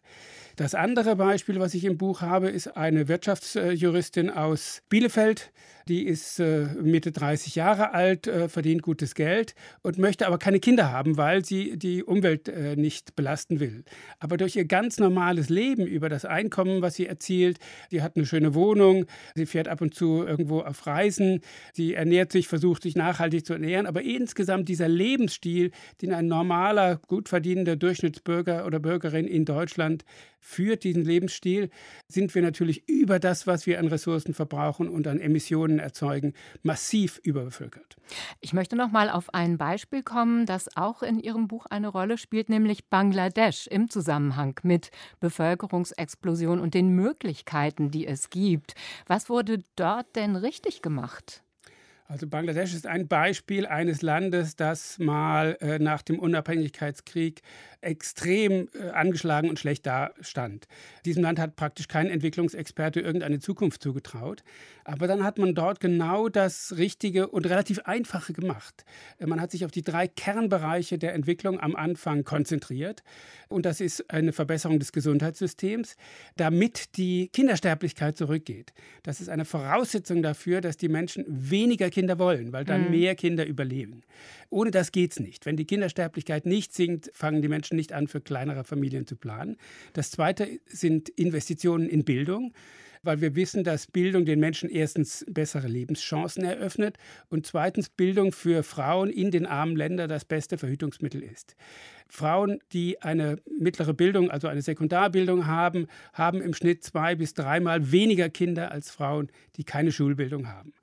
Das 0.56 0.74
andere 0.74 1.18
Beispiel, 1.18 1.60
was 1.60 1.74
ich 1.74 1.84
im 1.84 1.98
Buch 1.98 2.22
habe, 2.22 2.48
ist 2.48 2.78
eine 2.78 3.10
Wirtschaftsjuristin 3.10 4.30
aus 4.30 4.84
Bielefeld. 4.88 5.52
Die 5.90 6.04
ist 6.04 6.40
äh, 6.40 6.68
Mitte 6.82 7.12
30 7.12 7.56
Jahre 7.56 7.94
alt, 7.94 8.26
äh, 8.26 8.48
verdient 8.50 8.82
gutes 8.82 9.14
Geld 9.14 9.54
und 9.84 10.00
möchte 10.00 10.26
aber 10.26 10.40
keine 10.40 10.60
Kinder 10.60 10.92
haben, 10.92 11.18
weil 11.18 11.46
sie 11.46 11.78
die 11.78 12.04
Umwelt 12.04 12.48
äh, 12.48 12.76
nicht 12.76 13.16
belasten 13.16 13.60
will. 13.60 13.84
Aber 14.20 14.38
durch 14.38 14.56
ihr 14.56 14.66
ganz 14.66 14.98
normales 14.98 15.50
Leben, 15.50 15.86
über 15.86 16.10
das 16.10 16.26
Einkommen, 16.26 16.82
was 16.82 16.96
sie 16.96 17.06
erzielt, 17.06 17.60
sie 17.92 18.02
hat 18.02 18.16
eine 18.16 18.26
schöne 18.26 18.56
Wohnung, 18.56 19.06
sie 19.36 19.46
fährt 19.46 19.68
ab 19.68 19.82
und 19.82 19.94
zu 19.94 20.24
irgendwo 20.24 20.62
auf 20.62 20.88
Reisen, 20.88 21.42
sie 21.74 21.94
ernährt 21.94 22.32
sich, 22.32 22.48
versucht 22.48 22.82
sich 22.82 22.96
nachhaltig 22.96 23.46
zu 23.46 23.54
ernähren, 23.54 23.86
aber 23.86 24.02
insgesamt 24.02 24.70
dieser 24.70 24.88
Lebensstil, 24.88 25.72
den 26.02 26.14
ein 26.14 26.28
normaler, 26.28 27.00
gut 27.08 27.30
verdienender 27.30 27.76
Durchschnittsbürger 27.76 28.66
oder 28.66 28.80
Bürgerin 28.80 29.28
in 29.28 29.46
Deutschland 29.46 30.04
führt, 30.46 30.84
diesen 30.84 31.04
Lebensstil, 31.04 31.72
sind 32.08 32.36
wir 32.36 32.44
natürlich 32.44 32.88
über 32.88 33.18
das, 33.20 33.48
was 33.48 33.66
wir 33.66 33.80
an 33.80 33.88
Ressourcen 33.88 34.36
verbrauchen 34.36 34.88
und 34.88 35.08
an 35.08 35.20
Emissionen 35.20 35.80
erzeugen, 35.80 36.34
massiv 36.62 37.20
überbevölkert. 37.24 37.98
Ich 38.42 38.54
möchte 38.54 38.76
noch 38.76 38.92
mal 38.92 39.10
auf 39.10 39.34
ein 39.34 39.58
Beispiel 39.58 40.04
kommen, 40.04 40.46
das 40.46 40.78
auch 40.78 41.02
in 41.02 41.20
Ihrem 41.20 41.48
Buch 41.48 41.66
eine 41.66 41.88
Rolle 41.88 42.20
spielt, 42.20 42.50
nämlich 42.50 42.86
Bangladesch 42.90 43.66
im 43.68 43.90
Zusammenhang 43.90 44.60
mit 44.62 44.92
Bevölkerungsexplosion 45.20 46.60
und 46.60 46.76
den 46.76 46.90
Möglichkeiten, 46.90 47.90
die 47.90 48.06
es 48.06 48.30
gibt. 48.30 48.76
Was 49.08 49.30
wurde 49.30 49.64
dort 49.76 50.16
denn 50.16 50.36
richtig 50.36 50.84
gemacht? 50.84 51.45
Also 52.08 52.28
Bangladesch 52.28 52.76
ist 52.76 52.86
ein 52.86 53.08
Beispiel 53.08 53.66
eines 53.66 54.04
Landes, 54.04 54.56
das 54.56 55.00
mal 55.00 55.58
äh, 55.60 55.80
nach 55.80 56.04
dem 56.04 56.20
Unabhängigkeitskrieg 56.20 57.42
extrem 57.82 58.68
äh, 58.74 58.90
angeschlagen 58.90 59.50
und 59.50 59.58
schlecht 59.58 59.88
dastand. 59.88 60.68
Diesem 61.06 61.24
Land 61.24 61.40
hat 61.40 61.56
praktisch 61.56 61.88
kein 61.88 62.10
Entwicklungsexperte 62.10 63.00
irgendeine 63.00 63.40
Zukunft 63.40 63.82
zugetraut. 63.82 64.44
Aber 64.84 65.08
dann 65.08 65.24
hat 65.24 65.40
man 65.40 65.56
dort 65.56 65.80
genau 65.80 66.30
das 66.30 66.76
Richtige 66.78 67.28
und 67.28 67.48
relativ 67.48 67.80
Einfache 67.86 68.34
gemacht. 68.34 68.86
Äh, 69.18 69.26
man 69.26 69.42
hat 69.42 69.50
sich 69.50 69.66
auf 69.66 69.72
die 69.72 69.82
drei 69.82 70.08
Kernbereiche 70.08 71.00
der 71.00 71.16
Entwicklung 71.16 71.60
am 71.60 71.76
Anfang 71.76 72.24
konzentriert. 72.24 73.04
Und 73.48 73.66
das 73.66 73.82
ist 73.82 74.12
eine 74.12 74.32
Verbesserung 74.32 74.78
des 74.78 74.92
Gesundheitssystems, 74.92 75.96
damit 76.36 76.98
die 76.98 77.30
Kindersterblichkeit 77.30 78.16
zurückgeht. 78.16 78.74
Das 79.02 79.22
ist 79.22 79.30
eine 79.30 79.46
Voraussetzung 79.46 80.22
dafür, 80.22 80.62
dass 80.62 80.78
die 80.78 80.90
Menschen 80.90 81.26
weniger 81.28 81.90
Kinder 81.96 82.20
wollen, 82.20 82.52
weil 82.52 82.66
dann 82.66 82.86
mhm. 82.86 82.92
mehr 82.92 83.16
Kinder 83.16 83.48
überleben. 83.48 84.02
Ohne 84.50 84.70
das 84.70 84.92
geht 84.92 85.12
es 85.12 85.20
nicht. 85.22 85.46
Wenn 85.46 85.56
die 85.56 85.66
Kindersterblichkeit 85.66 86.46
nicht 86.46 86.74
sinkt, 86.74 87.10
fangen 87.14 87.42
die 87.42 87.48
Menschen 87.48 87.78
nicht 87.78 87.94
an, 87.94 88.08
für 88.08 88.20
kleinere 88.20 88.66
Familien 88.66 89.08
zu 89.08 89.16
planen. 89.16 89.56
Das 89.94 90.12
Zweite 90.12 90.60
sind 90.66 91.08
Investitionen 91.08 91.88
in 91.88 92.04
Bildung 92.04 92.54
weil 93.06 93.22
wir 93.22 93.36
wissen, 93.36 93.64
dass 93.64 93.86
Bildung 93.86 94.26
den 94.26 94.40
Menschen 94.40 94.68
erstens 94.68 95.26
bessere 95.30 95.68
Lebenschancen 95.68 96.44
eröffnet 96.44 96.98
und 97.30 97.46
zweitens 97.46 97.90
Bildung 97.90 98.32
für 98.32 98.64
Frauen 98.64 99.12
in 99.12 99.30
den 99.30 99.46
armen 99.46 99.76
Ländern 99.76 100.10
das 100.10 100.26
beste 100.26 100.58
Verhütungsmittel 100.58 101.22
ist. 101.22 101.56
Frauen, 102.08 102.60
die 102.74 103.02
eine 103.02 103.38
mittlere 103.60 103.94
Bildung, 103.94 104.32
also 104.32 104.48
eine 104.48 104.62
Sekundarbildung 104.62 105.46
haben, 105.46 105.88
haben 106.14 106.42
im 106.42 106.54
Schnitt 106.54 106.84
zwei 106.84 107.16
bis 107.16 107.34
dreimal 107.34 107.92
weniger 107.92 108.30
Kinder 108.30 108.72
als 108.72 108.90
Frauen, 108.90 109.30
die 109.56 109.64
keine 109.64 109.92
Schulbildung 109.92 110.48
haben. 110.48 110.74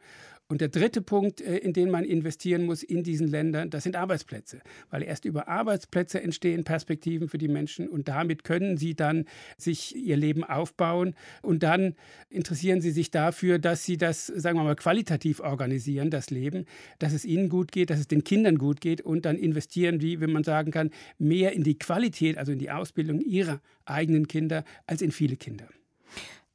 Und 0.53 0.61
der 0.61 0.69
dritte 0.69 1.01
Punkt, 1.01 1.41
äh, 1.41 1.57
in 1.57 1.73
den 1.73 1.91
man 1.91 2.05
investieren 2.05 2.67
muss 2.67 2.83
in 2.83 3.03
diesen 3.03 3.27
Ländern, 3.27 3.71
das 3.71 3.85
sind 3.85 3.97
Arbeitsplätze. 3.97 4.61
Weil 4.91 5.03
erst 5.03 5.25
über 5.25 5.49
Arbeitsplätze 5.49 6.23
entstehen 6.23 6.63
Perspektiven 6.63 7.31
für 7.31 7.39
die 7.39 7.49
Menschen 7.49 7.89
und 7.89 8.07
damit 8.07 8.45
können 8.45 8.77
sie 8.77 8.95
dann 8.95 9.25
sich 9.57 9.97
ihr 9.97 10.19
Leben 10.19 10.45
aufbauen 10.45 11.15
und 11.41 11.63
dann 11.63 11.95
interessieren 12.29 12.83
sie 12.83 12.91
sich 12.91 13.11
dafür, 13.11 13.59
dass 13.59 13.87
sie 13.87 13.97
das, 13.97 14.27
sagen 14.27 14.59
wir 14.59 14.65
mal, 14.65 14.77
qualitativ 14.77 15.41
organisieren, 15.41 16.11
das 16.11 16.29
Leben, 16.29 16.67
dass 16.99 17.15
es 17.15 17.25
ihnen 17.25 17.49
gut 17.49 17.73
geht, 17.73 17.89
dass 17.89 17.99
es 17.99 18.09
den 18.09 18.23
Kindern 18.23 18.59
gut 18.59 18.83
geht 18.83 19.01
und 19.01 19.25
dann 19.25 19.39
investieren 19.39 19.99
die, 20.01 20.21
wenn 20.21 20.33
man 20.33 20.45
sagen 20.45 20.71
kann, 20.71 20.91
mehr 21.17 21.55
in 21.55 21.63
die 21.63 21.79
Qualität, 21.79 22.37
also 22.37 22.53
in 22.53 22.59
die 22.59 22.71
Ausbildung 22.71 23.23
ihrer 23.23 23.63
eigenen 23.87 24.29
Kinder 24.29 24.65
als 24.87 25.01
in 25.01 25.13
viele 25.13 25.37
Kinder. 25.37 25.67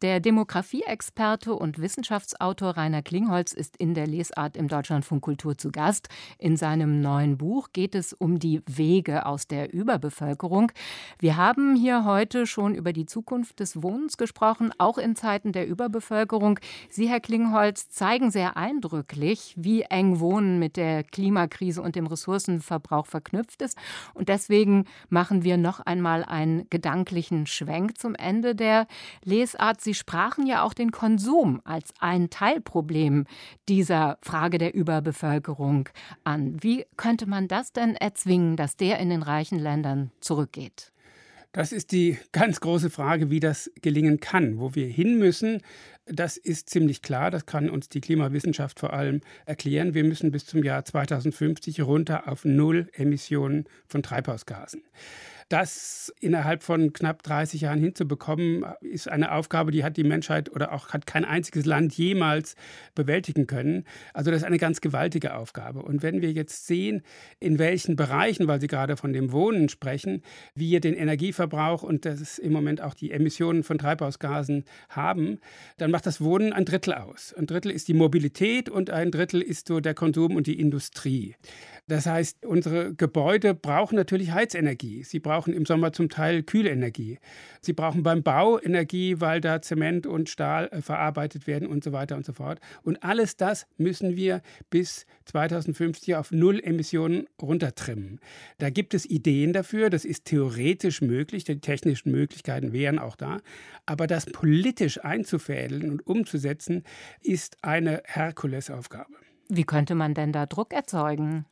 Der 0.03 0.19
Demografieexperte 0.19 1.55
und 1.55 1.79
Wissenschaftsautor 1.79 2.77
Rainer 2.77 3.01
Klingholz 3.01 3.51
ist 3.51 3.75
in 3.77 3.95
der 3.95 4.05
Lesart 4.05 4.55
im 4.55 4.67
Deutschlandfunk 4.67 5.23
Kultur 5.23 5.57
zu 5.57 5.71
Gast. 5.71 6.07
In 6.37 6.55
seinem 6.55 7.01
neuen 7.01 7.39
Buch 7.39 7.69
geht 7.73 7.95
es 7.95 8.13
um 8.13 8.37
die 8.37 8.61
Wege 8.67 9.25
aus 9.25 9.47
der 9.47 9.73
Überbevölkerung. 9.73 10.71
Wir 11.17 11.35
haben 11.35 11.75
hier 11.75 12.05
heute 12.05 12.45
schon 12.45 12.75
über 12.75 12.93
die 12.93 13.07
Zukunft 13.07 13.59
des 13.59 13.81
Wohnens 13.81 14.17
gesprochen, 14.17 14.71
auch 14.77 14.99
in 14.99 15.15
Zeiten 15.15 15.51
der 15.51 15.67
Überbevölkerung. 15.67 16.59
Sie, 16.91 17.09
Herr 17.09 17.19
Klingholz, 17.19 17.89
zeigen 17.89 18.29
sehr 18.29 18.55
eindrücklich, 18.55 19.55
wie 19.57 19.81
eng 19.81 20.19
Wohnen 20.19 20.59
mit 20.59 20.77
der 20.77 21.03
Klimakrise 21.05 21.81
und 21.81 21.95
dem 21.95 22.05
Ressourcenverbrauch 22.05 23.07
verknüpft 23.07 23.63
ist. 23.63 23.75
Und 24.13 24.29
deswegen 24.29 24.85
machen 25.09 25.43
wir 25.43 25.57
noch 25.57 25.79
einmal 25.79 26.23
einen 26.23 26.69
gedanklichen 26.69 27.47
Schwenk 27.47 27.97
zum 27.97 28.13
Ende 28.13 28.53
der 28.53 28.85
Lesart. 29.23 29.86
Sie 29.87 29.93
sprachen 29.93 30.45
ja 30.45 30.63
auch 30.63 30.73
den 30.73 30.91
Konsum 30.91 31.61
als 31.63 31.93
ein 32.01 32.29
Teilproblem 32.29 33.23
dieser 33.69 34.17
Frage 34.21 34.57
der 34.57 34.73
Überbevölkerung 34.75 35.87
an. 36.25 36.61
Wie 36.61 36.85
könnte 36.97 37.25
man 37.25 37.47
das 37.47 37.71
denn 37.71 37.95
erzwingen, 37.95 38.57
dass 38.57 38.75
der 38.75 38.99
in 38.99 39.09
den 39.09 39.23
reichen 39.23 39.57
Ländern 39.57 40.11
zurückgeht? 40.19 40.91
Das 41.53 41.71
ist 41.71 41.93
die 41.93 42.17
ganz 42.33 42.59
große 42.59 42.89
Frage, 42.89 43.29
wie 43.29 43.39
das 43.39 43.71
gelingen 43.81 44.19
kann. 44.19 44.59
Wo 44.59 44.75
wir 44.75 44.87
hin 44.87 45.17
müssen, 45.19 45.61
das 46.05 46.35
ist 46.35 46.69
ziemlich 46.69 47.01
klar. 47.01 47.31
Das 47.31 47.45
kann 47.45 47.69
uns 47.69 47.87
die 47.87 48.01
Klimawissenschaft 48.01 48.81
vor 48.81 48.91
allem 48.91 49.21
erklären. 49.45 49.93
Wir 49.93 50.03
müssen 50.03 50.31
bis 50.31 50.45
zum 50.45 50.65
Jahr 50.65 50.83
2050 50.83 51.81
runter 51.83 52.27
auf 52.27 52.43
Null 52.43 52.89
Emissionen 52.91 53.69
von 53.87 54.03
Treibhausgasen. 54.03 54.83
Das 55.49 56.13
innerhalb 56.19 56.61
von 56.61 56.91
knapp 56.91 57.23
30 57.23 57.61
Jahren 57.61 57.79
hinzubekommen, 57.79 58.65
ist 58.81 59.07
eine 59.07 59.31
Aufgabe, 59.31 59.71
die 59.71 59.85
hat 59.85 59.95
die 59.95 60.03
Menschheit 60.03 60.51
oder 60.51 60.73
auch 60.73 60.89
hat 60.89 61.07
kein 61.07 61.23
einziges 61.23 61.65
Land 61.65 61.93
jemals 61.93 62.55
bewältigen 62.95 63.47
können. 63.47 63.85
Also 64.13 64.29
das 64.29 64.41
ist 64.41 64.45
eine 64.45 64.57
ganz 64.57 64.81
gewaltige 64.81 65.35
Aufgabe. 65.35 65.83
Und 65.83 66.03
wenn 66.03 66.21
wir 66.21 66.33
jetzt 66.33 66.67
sehen, 66.67 67.01
in 67.39 67.59
welchen 67.59 67.95
Bereichen, 67.95 68.47
weil 68.47 68.59
Sie 68.59 68.67
gerade 68.67 68.97
von 68.97 69.13
dem 69.13 69.31
Wohnen 69.31 69.69
sprechen, 69.69 70.21
wir 70.53 70.81
den 70.81 70.95
Energieverbrauch 70.95 71.81
und 71.81 72.03
das 72.03 72.39
im 72.39 72.51
Moment 72.51 72.81
auch 72.81 72.93
die 72.93 73.11
Emissionen 73.11 73.63
von 73.63 73.77
Treibhausgasen 73.77 74.65
haben, 74.89 75.39
dann 75.77 75.91
macht 75.91 76.07
das 76.07 76.19
Wohnen 76.19 76.51
ein 76.51 76.65
Drittel 76.65 76.93
aus. 76.93 77.33
Ein 77.33 77.47
Drittel 77.47 77.71
ist 77.71 77.87
die 77.87 77.93
Mobilität 77.93 78.69
und 78.69 78.89
ein 78.89 79.11
Drittel 79.11 79.41
ist 79.41 79.69
so 79.69 79.79
der 79.79 79.93
Konsum 79.93 80.35
und 80.35 80.45
die 80.45 80.59
Industrie. 80.59 81.35
Das 81.87 82.05
heißt, 82.05 82.45
unsere 82.45 82.93
Gebäude 82.93 83.53
brauchen 83.53 83.95
natürlich 83.95 84.31
Heizenergie. 84.31 85.03
Sie 85.03 85.19
brauchen 85.19 85.53
im 85.53 85.65
Sommer 85.65 85.93
zum 85.93 86.09
Teil 86.09 86.43
Kühlenergie. 86.43 87.17
Sie 87.61 87.71
brauchen 87.71 88.03
beim 88.03 88.23
Bau 88.23 88.59
Energie, 88.59 89.21
weil 89.21 89.39
da 89.39 89.61
Zement 89.61 90.05
und 90.05 90.29
Stahl 90.29 90.67
äh, 90.67 90.81
verarbeitet 90.81 91.47
werden 91.47 91.67
und 91.67 91.85
so 91.85 91.93
weiter 91.93 92.17
und 92.17 92.25
so 92.25 92.33
fort. 92.33 92.59
Und 92.83 93.03
alles 93.03 93.37
das 93.37 93.67
müssen 93.77 94.17
wir 94.17 94.41
bis 94.69 95.05
2050 95.25 96.15
auf 96.15 96.31
Null 96.31 96.59
Emissionen 96.61 97.25
runtertrimmen. 97.41 98.19
Da 98.57 98.69
gibt 98.69 98.93
es 98.93 99.05
Ideen 99.05 99.53
dafür. 99.53 99.89
Das 99.89 100.03
ist 100.03 100.25
theoretisch 100.25 101.01
möglich. 101.01 101.45
Die 101.45 101.61
technischen 101.61 102.11
Möglichkeiten 102.11 102.73
wären 102.73 102.99
auch 102.99 103.15
da. 103.15 103.39
Aber 103.85 104.07
das 104.07 104.25
politisch 104.25 105.03
einzufädeln 105.05 105.89
und 105.89 106.05
umzusetzen, 106.05 106.83
ist 107.21 107.63
eine 107.63 108.03
Herkulesaufgabe. 108.05 109.13
Wie 109.47 109.63
könnte 109.63 109.95
man 109.95 110.13
denn 110.13 110.33
da 110.33 110.45
Druck 110.45 110.73
erzeugen? 110.73 111.45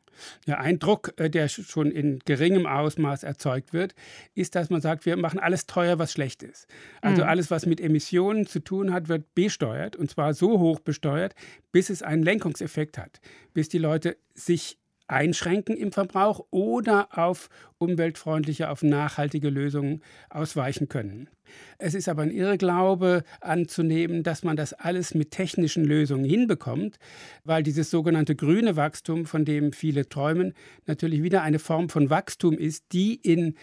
Ja, 0.46 0.58
ein 0.58 0.80
Druck, 0.80 1.14
äh, 1.18 1.30
der 1.30 1.48
schon 1.48 1.92
in 1.92 2.20
geringem 2.26 2.66
Ausmaß 2.66 3.24
erzeugt 3.24 3.74
wird, 3.74 3.96
ist, 4.34 4.56
dass 4.56 4.70
man 4.70 4.82
sagt, 4.82 5.06
wir 5.06 5.18
machen 5.18 5.40
alles 5.40 5.66
teuer, 5.66 6.00
was 6.00 6.12
schlecht 6.12 6.44
ist. 6.44 6.68
Also 7.02 7.24
mhm. 7.24 7.30
alles, 7.30 7.52
was 7.52 7.66
mit 7.66 7.82
Emissionen 7.82 8.48
zu 8.48 8.60
tun 8.60 8.94
hat, 8.94 9.08
wird 9.08 9.34
besteuert 9.36 9.96
und 9.96 10.10
zwar 10.10 10.34
so 10.34 10.60
hoch 10.60 10.80
besteuert, 10.80 11.36
bis 11.72 11.90
es 11.90 12.04
einen 12.04 12.24
Lenkungseffekt 12.24 12.98
hat, 12.98 13.20
bis 13.54 13.70
die 13.70 13.78
Leute 13.78 14.18
sich 14.34 14.78
einschränken 15.08 15.78
im 15.78 15.92
Verbrauch 15.92 16.46
oder 16.52 17.10
auf 17.18 17.50
umweltfreundliche, 17.78 18.70
auf 18.70 18.84
nachhaltige 18.84 19.50
Lösungen 19.50 20.02
ausweichen 20.30 20.88
können. 20.88 21.30
Es 21.78 21.94
ist 21.94 22.10
aber 22.10 22.24
ein 22.24 22.32
Irrglaube 22.32 23.24
anzunehmen, 23.42 24.24
dass 24.24 24.44
man 24.44 24.56
das 24.56 24.74
alles 24.74 25.14
mit 25.14 25.32
technischen 25.32 25.86
Lösungen 25.86 26.26
hinbekommt, 26.26 26.98
weil 27.44 27.64
dieses 27.64 27.92
sogenannte 27.92 28.36
grüne 28.36 28.76
Wachstum, 28.76 29.26
von 29.26 29.46
dem 29.46 29.74
viele 29.74 30.10
träumen, 30.10 30.54
natürlich 30.86 31.22
wieder 31.22 31.44
eine 31.44 31.60
Form 31.60 31.90
von 31.90 32.10
Wachstum 32.10 32.58
ist, 32.58 32.86
die 32.94 33.16
in 33.16 33.56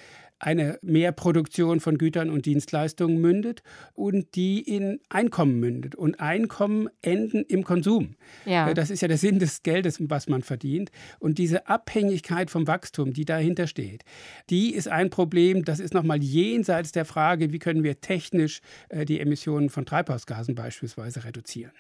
eine 0.43 0.79
Mehrproduktion 0.83 1.79
von 1.79 1.99
Gütern 1.99 2.29
und 2.29 2.47
Dienstleistungen 2.47 3.21
mündet 3.21 3.63
und 3.95 4.35
die 4.35 4.61
in 4.61 4.99
Einkommen 5.09 5.61
mündet. 5.61 5.95
Und 5.95 6.19
Einkommen 6.21 6.89
enden 7.01 7.45
im 7.45 7.63
Konsum. 7.63 8.17
Ja. 8.45 8.69
Äh, 8.69 8.75
das 8.75 8.91
ist 8.91 9.03
ja 9.03 9.09
der 9.09 9.19
Sinn 9.19 9.39
des 9.39 9.63
Geldes, 9.63 9.99
was 10.01 10.29
man 10.29 10.43
verdient. 10.43 10.91
Und 11.21 11.39
diese 11.39 11.69
Abhängigkeit 11.69 12.51
vom 12.51 12.67
Wachstum, 12.67 13.13
die 13.13 13.25
dahinter 13.25 13.69
steht, 13.69 14.05
die 14.51 14.75
ist 14.75 14.89
ein 14.89 15.11
Problem. 15.11 15.65
Das 15.65 15.79
ist 15.79 15.95
nochmal 15.95 16.21
jenseits 16.21 16.91
der 16.91 17.05
Frage, 17.05 17.53
wie 17.53 17.61
können 17.61 17.85
wir 17.85 18.01
technisch 18.01 18.63
äh, 18.89 19.05
die 19.05 19.21
Emissionen 19.21 19.71
von 19.71 19.87
Treibhausgasen 19.87 20.57
beispielsweise 20.57 21.25
reduzieren. 21.25 21.71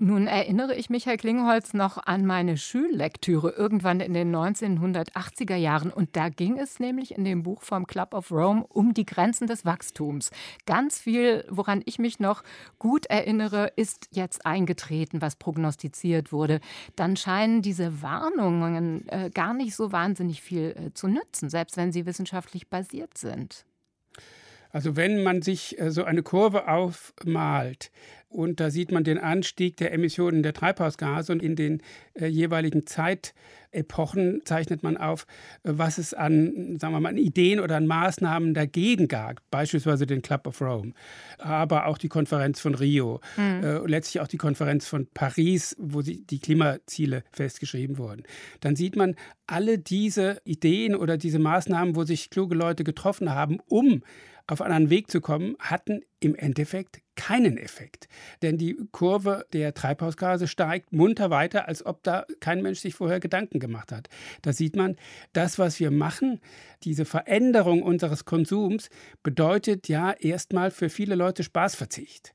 Nun 0.00 0.28
erinnere 0.28 0.76
ich 0.76 0.90
mich, 0.90 1.06
Herr 1.06 1.16
Klingholz, 1.16 1.74
noch 1.74 1.98
an 1.98 2.24
meine 2.24 2.56
Schullektüre 2.56 3.50
irgendwann 3.50 3.98
in 3.98 4.14
den 4.14 4.32
1980er 4.32 5.56
Jahren. 5.56 5.90
Und 5.90 6.14
da 6.14 6.28
ging 6.28 6.56
es 6.56 6.78
nämlich 6.78 7.16
in 7.16 7.24
dem 7.24 7.42
Buch 7.42 7.62
vom 7.62 7.84
Club 7.84 8.14
of 8.14 8.30
Rome 8.30 8.64
um 8.68 8.94
die 8.94 9.04
Grenzen 9.04 9.48
des 9.48 9.64
Wachstums. 9.64 10.30
Ganz 10.66 11.00
viel, 11.00 11.44
woran 11.48 11.82
ich 11.84 11.98
mich 11.98 12.20
noch 12.20 12.44
gut 12.78 13.06
erinnere, 13.06 13.72
ist 13.74 14.06
jetzt 14.12 14.46
eingetreten, 14.46 15.20
was 15.20 15.34
prognostiziert 15.34 16.30
wurde. 16.30 16.60
Dann 16.94 17.16
scheinen 17.16 17.60
diese 17.60 18.00
Warnungen 18.00 19.08
äh, 19.08 19.30
gar 19.34 19.52
nicht 19.52 19.74
so 19.74 19.90
wahnsinnig 19.90 20.42
viel 20.42 20.76
äh, 20.76 20.94
zu 20.94 21.08
nützen, 21.08 21.50
selbst 21.50 21.76
wenn 21.76 21.90
sie 21.90 22.06
wissenschaftlich 22.06 22.68
basiert 22.68 23.18
sind. 23.18 23.64
Also 24.70 24.96
wenn 24.96 25.22
man 25.22 25.42
sich 25.42 25.78
äh, 25.80 25.90
so 25.90 26.04
eine 26.04 26.22
Kurve 26.22 26.68
aufmalt, 26.68 27.90
und 28.30 28.60
da 28.60 28.70
sieht 28.70 28.92
man 28.92 29.04
den 29.04 29.16
Anstieg 29.16 29.78
der 29.78 29.92
Emissionen 29.92 30.42
der 30.42 30.52
Treibhausgase 30.52 31.32
und 31.32 31.42
in 31.42 31.56
den 31.56 31.82
äh, 32.12 32.26
jeweiligen 32.26 32.86
Zeitepochen 32.86 34.42
zeichnet 34.44 34.82
man 34.82 34.98
auf, 34.98 35.26
äh, 35.62 35.70
was 35.72 35.96
es 35.96 36.12
an, 36.12 36.76
sagen 36.78 36.92
wir 36.92 37.00
mal, 37.00 37.08
an 37.08 37.16
Ideen 37.16 37.58
oder 37.58 37.76
an 37.76 37.86
Maßnahmen 37.86 38.52
dagegen 38.52 39.08
gab. 39.08 39.40
Beispielsweise 39.50 40.06
den 40.06 40.20
Club 40.20 40.46
of 40.46 40.60
Rome, 40.60 40.92
aber 41.38 41.86
auch 41.86 41.96
die 41.96 42.10
Konferenz 42.10 42.60
von 42.60 42.74
Rio, 42.74 43.20
mhm. 43.38 43.86
letztlich 43.86 44.20
auch 44.20 44.28
die 44.28 44.36
Konferenz 44.36 44.86
von 44.86 45.06
Paris, 45.06 45.74
wo 45.78 46.02
die 46.02 46.38
Klimaziele 46.38 47.24
festgeschrieben 47.32 47.96
wurden. 47.96 48.24
Dann 48.60 48.76
sieht 48.76 48.94
man 48.94 49.16
alle 49.46 49.78
diese 49.78 50.42
Ideen 50.44 50.94
oder 50.94 51.16
diese 51.16 51.38
Maßnahmen, 51.38 51.96
wo 51.96 52.04
sich 52.04 52.28
kluge 52.28 52.54
Leute 52.54 52.84
getroffen 52.84 53.34
haben, 53.34 53.58
um 53.68 54.02
auf 54.48 54.62
einen 54.62 54.90
Weg 54.90 55.10
zu 55.10 55.20
kommen, 55.20 55.56
hatten 55.60 56.00
im 56.20 56.34
Endeffekt 56.34 57.00
keinen 57.14 57.58
Effekt. 57.58 58.08
Denn 58.42 58.56
die 58.56 58.76
Kurve 58.90 59.46
der 59.52 59.74
Treibhausgase 59.74 60.48
steigt 60.48 60.92
munter 60.92 61.30
weiter, 61.30 61.68
als 61.68 61.84
ob 61.84 62.02
da 62.02 62.24
kein 62.40 62.62
Mensch 62.62 62.80
sich 62.80 62.94
vorher 62.94 63.20
Gedanken 63.20 63.60
gemacht 63.60 63.92
hat. 63.92 64.08
Da 64.42 64.52
sieht 64.52 64.74
man, 64.74 64.96
das, 65.32 65.58
was 65.58 65.78
wir 65.78 65.90
machen, 65.90 66.40
diese 66.82 67.04
Veränderung 67.04 67.82
unseres 67.82 68.24
Konsums, 68.24 68.88
bedeutet 69.22 69.86
ja 69.88 70.12
erstmal 70.12 70.70
für 70.70 70.88
viele 70.88 71.14
Leute 71.14 71.44
Spaßverzicht. 71.44 72.32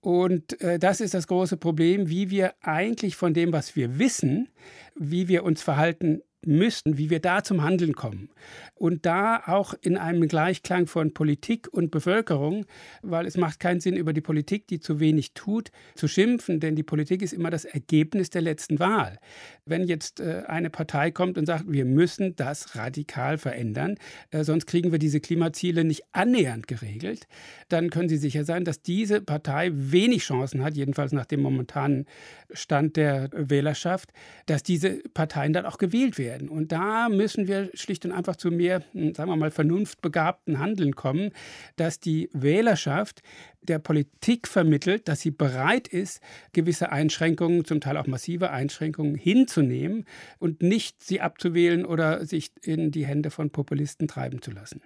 Und 0.00 0.60
äh, 0.60 0.78
das 0.78 1.00
ist 1.00 1.14
das 1.14 1.26
große 1.26 1.56
Problem, 1.56 2.08
wie 2.08 2.30
wir 2.30 2.54
eigentlich 2.60 3.16
von 3.16 3.32
dem, 3.32 3.52
was 3.52 3.76
wir 3.76 3.98
wissen, 3.98 4.48
wie 4.94 5.28
wir 5.28 5.44
uns 5.44 5.62
verhalten 5.62 6.20
müssten, 6.46 6.98
wie 6.98 7.10
wir 7.10 7.20
da 7.20 7.42
zum 7.42 7.62
Handeln 7.62 7.94
kommen. 7.94 8.28
Und 8.74 9.06
da 9.06 9.42
auch 9.46 9.74
in 9.82 9.96
einem 9.96 10.26
Gleichklang 10.28 10.86
von 10.86 11.14
Politik 11.14 11.68
und 11.72 11.90
Bevölkerung, 11.90 12.66
weil 13.02 13.26
es 13.26 13.36
macht 13.36 13.60
keinen 13.60 13.80
Sinn, 13.80 13.96
über 13.96 14.12
die 14.12 14.20
Politik, 14.20 14.66
die 14.68 14.80
zu 14.80 15.00
wenig 15.00 15.32
tut, 15.32 15.70
zu 15.94 16.08
schimpfen, 16.08 16.60
denn 16.60 16.76
die 16.76 16.82
Politik 16.82 17.22
ist 17.22 17.32
immer 17.32 17.50
das 17.50 17.64
Ergebnis 17.64 18.30
der 18.30 18.42
letzten 18.42 18.78
Wahl. 18.78 19.18
Wenn 19.64 19.84
jetzt 19.84 20.20
äh, 20.20 20.42
eine 20.46 20.70
Partei 20.70 21.10
kommt 21.10 21.38
und 21.38 21.46
sagt, 21.46 21.64
wir 21.68 21.84
müssen 21.84 22.36
das 22.36 22.76
radikal 22.76 23.38
verändern, 23.38 23.96
äh, 24.30 24.44
sonst 24.44 24.66
kriegen 24.66 24.92
wir 24.92 24.98
diese 24.98 25.20
Klimaziele 25.20 25.84
nicht 25.84 26.02
annähernd 26.12 26.66
geregelt, 26.66 27.26
dann 27.68 27.90
können 27.90 28.08
Sie 28.08 28.16
sicher 28.16 28.44
sein, 28.44 28.64
dass 28.64 28.82
diese 28.82 29.20
Partei 29.20 29.70
wenig 29.72 30.22
Chancen 30.22 30.62
hat, 30.62 30.76
jedenfalls 30.76 31.12
nach 31.12 31.26
dem 31.26 31.40
momentanen 31.40 32.06
Stand 32.52 32.96
der 32.96 33.30
Wählerschaft, 33.32 34.12
dass 34.46 34.62
diese 34.62 35.02
Parteien 35.14 35.52
dann 35.52 35.66
auch 35.66 35.78
gewählt 35.78 36.18
werden 36.18 36.33
werden. 36.34 36.48
Und 36.48 36.72
da 36.72 37.08
müssen 37.08 37.46
wir 37.46 37.70
schlicht 37.74 38.04
und 38.04 38.12
einfach 38.12 38.36
zu 38.36 38.50
mehr, 38.50 38.82
hm, 38.92 39.14
sagen 39.14 39.30
wir 39.30 39.36
mal, 39.36 39.50
vernunftbegabten 39.50 40.58
Handeln 40.58 40.94
kommen, 40.94 41.30
dass 41.76 42.00
die 42.00 42.28
Wählerschaft 42.32 43.22
der 43.62 43.78
Politik 43.78 44.46
vermittelt, 44.46 45.08
dass 45.08 45.20
sie 45.20 45.30
bereit 45.30 45.88
ist, 45.88 46.20
gewisse 46.52 46.92
Einschränkungen, 46.92 47.64
zum 47.64 47.80
Teil 47.80 47.96
auch 47.96 48.06
massive 48.06 48.50
Einschränkungen 48.50 49.14
hinzunehmen 49.14 50.04
und 50.38 50.62
nicht 50.62 51.02
sie 51.02 51.20
abzuwählen 51.20 51.86
oder 51.86 52.26
sich 52.26 52.52
in 52.62 52.90
die 52.90 53.06
Hände 53.06 53.30
von 53.30 53.50
Populisten 53.50 54.08
treiben 54.08 54.42
zu 54.42 54.50
lassen. 54.50 54.82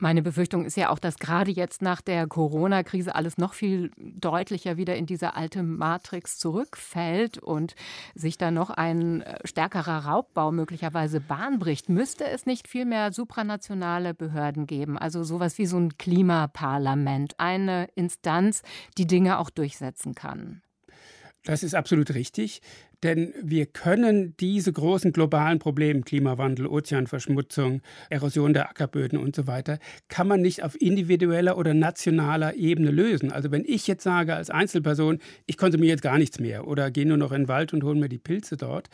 Meine 0.00 0.22
Befürchtung 0.22 0.64
ist 0.64 0.76
ja 0.76 0.90
auch, 0.90 1.00
dass 1.00 1.18
gerade 1.18 1.50
jetzt 1.50 1.82
nach 1.82 2.00
der 2.00 2.28
Corona-Krise 2.28 3.16
alles 3.16 3.36
noch 3.36 3.52
viel 3.52 3.90
deutlicher 3.96 4.76
wieder 4.76 4.94
in 4.94 5.06
diese 5.06 5.34
alte 5.34 5.64
Matrix 5.64 6.38
zurückfällt 6.38 7.38
und 7.38 7.74
sich 8.14 8.38
da 8.38 8.52
noch 8.52 8.70
ein 8.70 9.22
äh, 9.22 9.38
stärkerer 9.44 10.04
Raubbau 10.04 10.52
möglicherweise 10.52 11.20
Bahn 11.20 11.58
bricht. 11.58 11.88
Müsste 11.88 12.28
es 12.28 12.46
nicht 12.46 12.68
viel 12.68 12.84
mehr 12.84 13.12
supranationale 13.12 14.14
Behörden 14.14 14.68
geben, 14.68 14.96
also 14.96 15.24
sowas 15.24 15.58
wie 15.58 15.66
so 15.66 15.78
ein 15.78 15.98
Klimaparlament, 15.98 17.34
eine 17.38 17.88
Instanz, 17.96 18.62
die 18.98 19.08
Dinge 19.08 19.40
auch 19.40 19.50
durchsetzen 19.50 20.14
kann? 20.14 20.62
Das 21.44 21.62
ist 21.62 21.74
absolut 21.74 22.14
richtig. 22.14 22.62
Denn 23.02 23.32
wir 23.40 23.66
können 23.66 24.34
diese 24.40 24.72
großen 24.72 25.12
globalen 25.12 25.60
Probleme, 25.60 26.00
Klimawandel, 26.00 26.66
Ozeanverschmutzung, 26.66 27.80
Erosion 28.10 28.52
der 28.52 28.68
Ackerböden 28.70 29.18
und 29.18 29.36
so 29.36 29.46
weiter, 29.46 29.78
kann 30.08 30.26
man 30.26 30.40
nicht 30.40 30.64
auf 30.64 30.80
individueller 30.80 31.56
oder 31.56 31.74
nationaler 31.74 32.54
Ebene 32.54 32.90
lösen. 32.90 33.30
Also 33.30 33.52
wenn 33.52 33.64
ich 33.64 33.86
jetzt 33.86 34.02
sage 34.02 34.34
als 34.34 34.50
Einzelperson, 34.50 35.20
ich 35.46 35.56
konsumiere 35.56 35.90
jetzt 35.90 36.02
gar 36.02 36.18
nichts 36.18 36.40
mehr 36.40 36.66
oder 36.66 36.90
gehe 36.90 37.06
nur 37.06 37.16
noch 37.16 37.30
in 37.30 37.42
den 37.42 37.48
Wald 37.48 37.72
und 37.72 37.84
hole 37.84 37.98
mir 37.98 38.08
die 38.08 38.18
Pilze 38.18 38.56
dort, 38.56 38.88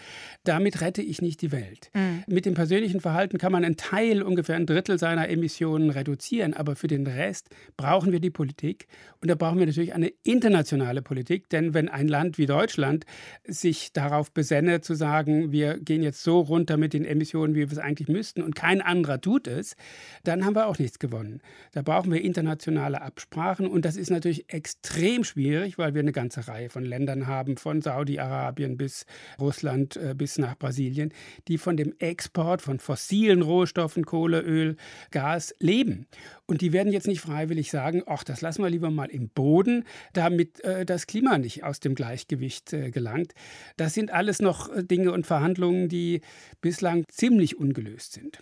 damit 0.44 0.82
rette 0.82 1.00
ich 1.00 1.22
nicht 1.22 1.40
die 1.40 1.50
Welt. 1.50 1.90
Mhm. 1.94 2.24
Mit 2.26 2.44
dem 2.44 2.54
persönlichen 2.54 3.00
Verhalten 3.00 3.38
kann 3.38 3.52
man 3.52 3.64
einen 3.64 3.76
Teil, 3.76 4.22
ungefähr 4.22 4.56
ein 4.56 4.66
Drittel 4.66 4.98
seiner 4.98 5.30
Emissionen 5.30 5.88
reduzieren, 5.88 6.52
aber 6.52 6.76
für 6.76 6.88
den 6.88 7.06
Rest 7.06 7.48
brauchen 7.78 8.12
wir 8.12 8.20
die 8.20 8.30
Politik 8.30 8.86
und 9.22 9.30
da 9.30 9.34
brauchen 9.34 9.58
wir 9.58 9.66
natürlich 9.66 9.94
eine 9.94 10.12
internationale 10.24 11.00
Politik, 11.00 11.48
denn 11.48 11.72
wenn 11.72 11.88
ein 11.88 12.08
Land 12.08 12.36
wie 12.36 12.46
Deutschland 12.46 13.06
sich 13.46 13.93
darauf 13.94 14.30
besenne, 14.32 14.80
zu 14.80 14.94
sagen, 14.94 15.52
wir 15.52 15.78
gehen 15.78 16.02
jetzt 16.02 16.22
so 16.22 16.40
runter 16.40 16.76
mit 16.76 16.92
den 16.92 17.04
Emissionen, 17.04 17.54
wie 17.54 17.60
wir 17.60 17.72
es 17.72 17.78
eigentlich 17.78 18.08
müssten 18.08 18.42
und 18.42 18.54
kein 18.54 18.82
anderer 18.82 19.20
tut 19.20 19.46
es, 19.46 19.76
dann 20.24 20.44
haben 20.44 20.54
wir 20.54 20.66
auch 20.66 20.78
nichts 20.78 20.98
gewonnen. 20.98 21.40
Da 21.72 21.82
brauchen 21.82 22.12
wir 22.12 22.20
internationale 22.20 23.00
Absprachen 23.00 23.66
und 23.66 23.84
das 23.84 23.96
ist 23.96 24.10
natürlich 24.10 24.52
extrem 24.52 25.24
schwierig, 25.24 25.78
weil 25.78 25.94
wir 25.94 26.00
eine 26.00 26.12
ganze 26.12 26.46
Reihe 26.48 26.68
von 26.68 26.84
Ländern 26.84 27.26
haben, 27.26 27.56
von 27.56 27.80
Saudi-Arabien 27.80 28.76
bis 28.76 29.06
Russland 29.40 29.96
äh, 29.96 30.14
bis 30.14 30.38
nach 30.38 30.58
Brasilien, 30.58 31.12
die 31.48 31.58
von 31.58 31.76
dem 31.76 31.94
Export 31.98 32.62
von 32.62 32.78
fossilen 32.78 33.42
Rohstoffen, 33.42 34.04
Kohle, 34.04 34.40
Öl, 34.40 34.76
Gas 35.10 35.54
leben. 35.60 36.06
Und 36.46 36.60
die 36.60 36.72
werden 36.72 36.92
jetzt 36.92 37.06
nicht 37.06 37.20
freiwillig 37.20 37.70
sagen, 37.70 38.02
ach, 38.06 38.24
das 38.24 38.40
lassen 38.40 38.62
wir 38.62 38.70
lieber 38.70 38.90
mal 38.90 39.08
im 39.10 39.28
Boden, 39.28 39.84
damit 40.12 40.60
äh, 40.60 40.84
das 40.84 41.06
Klima 41.06 41.38
nicht 41.38 41.64
aus 41.64 41.80
dem 41.80 41.94
Gleichgewicht 41.94 42.72
äh, 42.72 42.90
gelangt. 42.90 43.32
Das 43.76 43.83
sind 43.88 44.12
alles 44.12 44.40
noch 44.40 44.70
äh, 44.70 44.82
Dinge 44.84 45.12
und 45.12 45.26
Verhandlungen, 45.26 45.88
die 45.88 46.20
bislang 46.60 47.04
ziemlich 47.08 47.58
ungelöst 47.58 48.12
sind. 48.12 48.38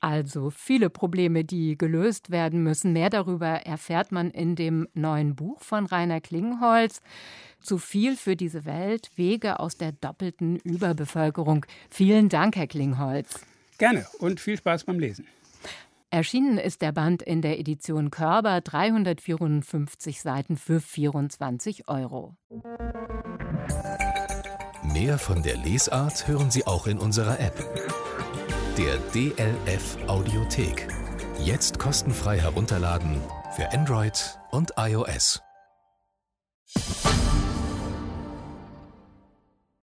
Also 0.00 0.48
viele 0.48 0.88
Probleme, 0.88 1.44
die 1.44 1.76
gelöst 1.76 2.30
werden 2.30 2.62
müssen. 2.62 2.94
Mehr 2.94 3.10
darüber 3.10 3.48
erfährt 3.48 4.12
man 4.12 4.30
in 4.30 4.56
dem 4.56 4.88
neuen 4.94 5.36
Buch 5.36 5.60
von 5.60 5.84
Rainer 5.84 6.22
Klingenholz. 6.22 7.02
Zu 7.60 7.76
viel 7.76 8.16
für 8.16 8.34
diese 8.34 8.64
Welt, 8.64 9.10
Wege 9.16 9.60
aus 9.60 9.76
der 9.76 9.92
doppelten 9.92 10.56
Überbevölkerung. 10.56 11.66
Vielen 11.90 12.30
Dank, 12.30 12.56
Herr 12.56 12.66
Klingholz. 12.66 13.40
Gerne 13.76 14.06
und 14.18 14.40
viel 14.40 14.56
Spaß 14.56 14.84
beim 14.84 14.98
Lesen. 14.98 15.26
Erschienen 16.08 16.58
ist 16.58 16.82
der 16.82 16.92
Band 16.92 17.22
in 17.22 17.40
der 17.40 17.60
Edition 17.60 18.10
Körber, 18.10 18.60
354 18.62 20.20
Seiten 20.20 20.56
für 20.56 20.80
24 20.80 21.88
Euro. 21.88 22.34
Mehr 24.92 25.18
von 25.18 25.42
der 25.42 25.56
Lesart 25.56 26.26
hören 26.26 26.50
Sie 26.50 26.66
auch 26.66 26.88
in 26.88 26.98
unserer 26.98 27.38
App. 27.38 27.54
Der 28.76 28.98
DLF 29.14 29.96
Audiothek. 30.08 30.88
Jetzt 31.38 31.78
kostenfrei 31.78 32.40
herunterladen 32.40 33.20
für 33.54 33.70
Android 33.72 34.38
und 34.50 34.72
iOS. 34.76 35.40